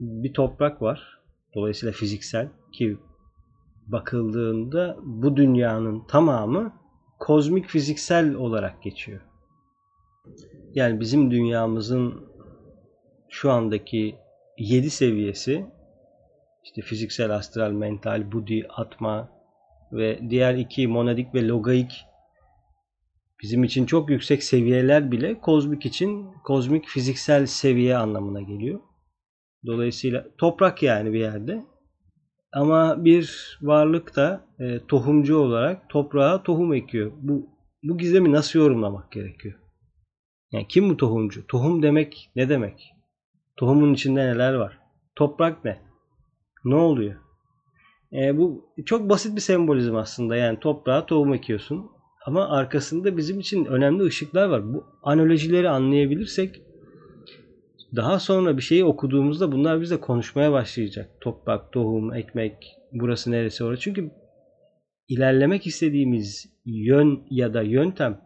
bir 0.00 0.32
toprak 0.32 0.82
var. 0.82 1.18
Dolayısıyla 1.54 1.92
fiziksel 1.92 2.48
ki 2.72 2.98
bakıldığında 3.86 4.96
bu 5.02 5.36
dünyanın 5.36 6.06
tamamı 6.06 6.72
kozmik 7.18 7.66
fiziksel 7.66 8.34
olarak 8.34 8.82
geçiyor. 8.82 9.20
Yani 10.74 11.00
bizim 11.00 11.30
dünyamızın 11.30 12.14
şu 13.28 13.50
andaki 13.50 14.16
7 14.58 14.90
seviyesi 14.90 15.66
işte 16.64 16.82
fiziksel, 16.82 17.30
astral, 17.30 17.70
mental, 17.70 18.32
budi, 18.32 18.66
atma, 18.68 19.41
ve 19.92 20.20
diğer 20.30 20.54
iki 20.54 20.88
monadik 20.88 21.34
ve 21.34 21.48
logaik 21.48 22.04
bizim 23.42 23.64
için 23.64 23.86
çok 23.86 24.10
yüksek 24.10 24.42
seviyeler 24.42 25.12
bile 25.12 25.40
kozmik 25.40 25.86
için 25.86 26.32
kozmik 26.44 26.86
fiziksel 26.86 27.46
seviye 27.46 27.96
anlamına 27.96 28.40
geliyor. 28.40 28.80
Dolayısıyla 29.66 30.26
toprak 30.38 30.82
yani 30.82 31.12
bir 31.12 31.20
yerde. 31.20 31.64
Ama 32.52 33.04
bir 33.04 33.58
varlık 33.62 34.16
da 34.16 34.46
e, 34.58 34.86
tohumcu 34.86 35.36
olarak 35.36 35.88
toprağa 35.88 36.42
tohum 36.42 36.74
ekiyor. 36.74 37.12
Bu, 37.16 37.46
bu 37.82 37.98
gizemi 37.98 38.32
nasıl 38.32 38.58
yorumlamak 38.58 39.12
gerekiyor? 39.12 39.54
Yani 40.52 40.68
kim 40.68 40.90
bu 40.90 40.96
tohumcu? 40.96 41.46
Tohum 41.46 41.82
demek 41.82 42.30
ne 42.36 42.48
demek? 42.48 42.92
Tohumun 43.56 43.94
içinde 43.94 44.26
neler 44.26 44.54
var? 44.54 44.78
Toprak 45.16 45.64
ne? 45.64 45.80
Ne 46.64 46.74
oluyor? 46.74 47.20
E, 48.12 48.38
bu 48.38 48.72
çok 48.86 49.08
basit 49.08 49.36
bir 49.36 49.40
sembolizm 49.40 49.96
aslında. 49.96 50.36
Yani 50.36 50.60
toprağa 50.60 51.06
tohum 51.06 51.34
ekiyorsun. 51.34 51.86
Ama 52.26 52.48
arkasında 52.48 53.16
bizim 53.16 53.40
için 53.40 53.64
önemli 53.64 54.02
ışıklar 54.02 54.48
var. 54.48 54.74
Bu 54.74 54.84
analojileri 55.02 55.68
anlayabilirsek 55.68 56.62
daha 57.96 58.18
sonra 58.18 58.56
bir 58.56 58.62
şeyi 58.62 58.84
okuduğumuzda 58.84 59.52
bunlar 59.52 59.80
bize 59.80 59.96
konuşmaya 59.96 60.52
başlayacak. 60.52 61.10
Toprak, 61.20 61.72
tohum, 61.72 62.14
ekmek, 62.14 62.76
burası 62.92 63.30
neresi 63.30 63.64
orası. 63.64 63.82
Çünkü 63.82 64.10
ilerlemek 65.08 65.66
istediğimiz 65.66 66.46
yön 66.64 67.26
ya 67.30 67.54
da 67.54 67.62
yöntem 67.62 68.20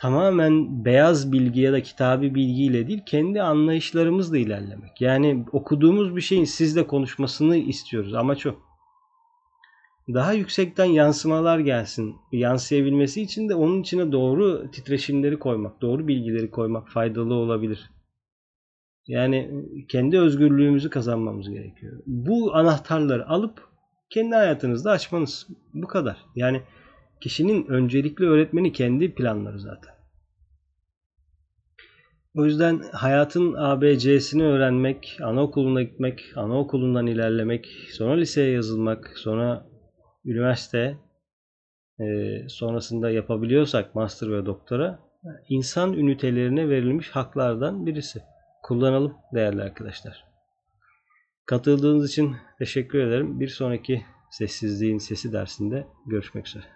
tamamen 0.00 0.84
beyaz 0.84 1.32
bilgi 1.32 1.60
ya 1.60 1.72
da 1.72 1.82
kitabi 1.82 2.34
bilgiyle 2.34 2.88
değil 2.88 3.00
kendi 3.06 3.42
anlayışlarımızla 3.42 4.38
ilerlemek. 4.38 5.00
Yani 5.00 5.44
okuduğumuz 5.52 6.16
bir 6.16 6.20
şeyin 6.20 6.44
sizle 6.44 6.86
konuşmasını 6.86 7.56
istiyoruz. 7.56 8.14
Amaç 8.14 8.46
o 8.46 8.54
daha 10.14 10.32
yüksekten 10.32 10.84
yansımalar 10.84 11.58
gelsin. 11.58 12.16
Yansıyabilmesi 12.32 13.22
için 13.22 13.48
de 13.48 13.54
onun 13.54 13.82
içine 13.82 14.12
doğru 14.12 14.70
titreşimleri 14.70 15.38
koymak, 15.38 15.82
doğru 15.82 16.08
bilgileri 16.08 16.50
koymak 16.50 16.88
faydalı 16.88 17.34
olabilir. 17.34 17.90
Yani 19.06 19.64
kendi 19.88 20.18
özgürlüğümüzü 20.18 20.90
kazanmamız 20.90 21.50
gerekiyor. 21.50 22.02
Bu 22.06 22.54
anahtarları 22.54 23.28
alıp 23.28 23.68
kendi 24.10 24.34
hayatınızda 24.34 24.90
açmanız. 24.90 25.46
Bu 25.74 25.86
kadar. 25.86 26.16
Yani 26.36 26.62
kişinin 27.20 27.66
öncelikli 27.66 28.24
öğretmeni 28.24 28.72
kendi 28.72 29.14
planları 29.14 29.60
zaten. 29.60 29.96
O 32.34 32.44
yüzden 32.44 32.82
hayatın 32.92 33.54
ABC'sini 33.54 34.44
öğrenmek, 34.44 35.18
anaokuluna 35.22 35.82
gitmek, 35.82 36.24
anaokulundan 36.36 37.06
ilerlemek, 37.06 37.66
sonra 37.92 38.14
liseye 38.14 38.50
yazılmak, 38.50 39.12
sonra 39.16 39.66
üniversite 40.26 40.98
e, 42.00 42.04
sonrasında 42.48 43.10
yapabiliyorsak 43.10 43.94
master 43.94 44.30
ve 44.30 44.46
doktora 44.46 44.98
insan 45.48 45.92
ünitelerine 45.92 46.68
verilmiş 46.68 47.10
haklardan 47.10 47.86
birisi. 47.86 48.22
Kullanalım 48.62 49.14
değerli 49.34 49.62
arkadaşlar. 49.62 50.24
Katıldığınız 51.46 52.10
için 52.10 52.36
teşekkür 52.58 52.98
ederim. 52.98 53.40
Bir 53.40 53.48
sonraki 53.48 54.02
sessizliğin 54.30 54.98
sesi 54.98 55.32
dersinde 55.32 55.86
görüşmek 56.06 56.48
üzere. 56.48 56.75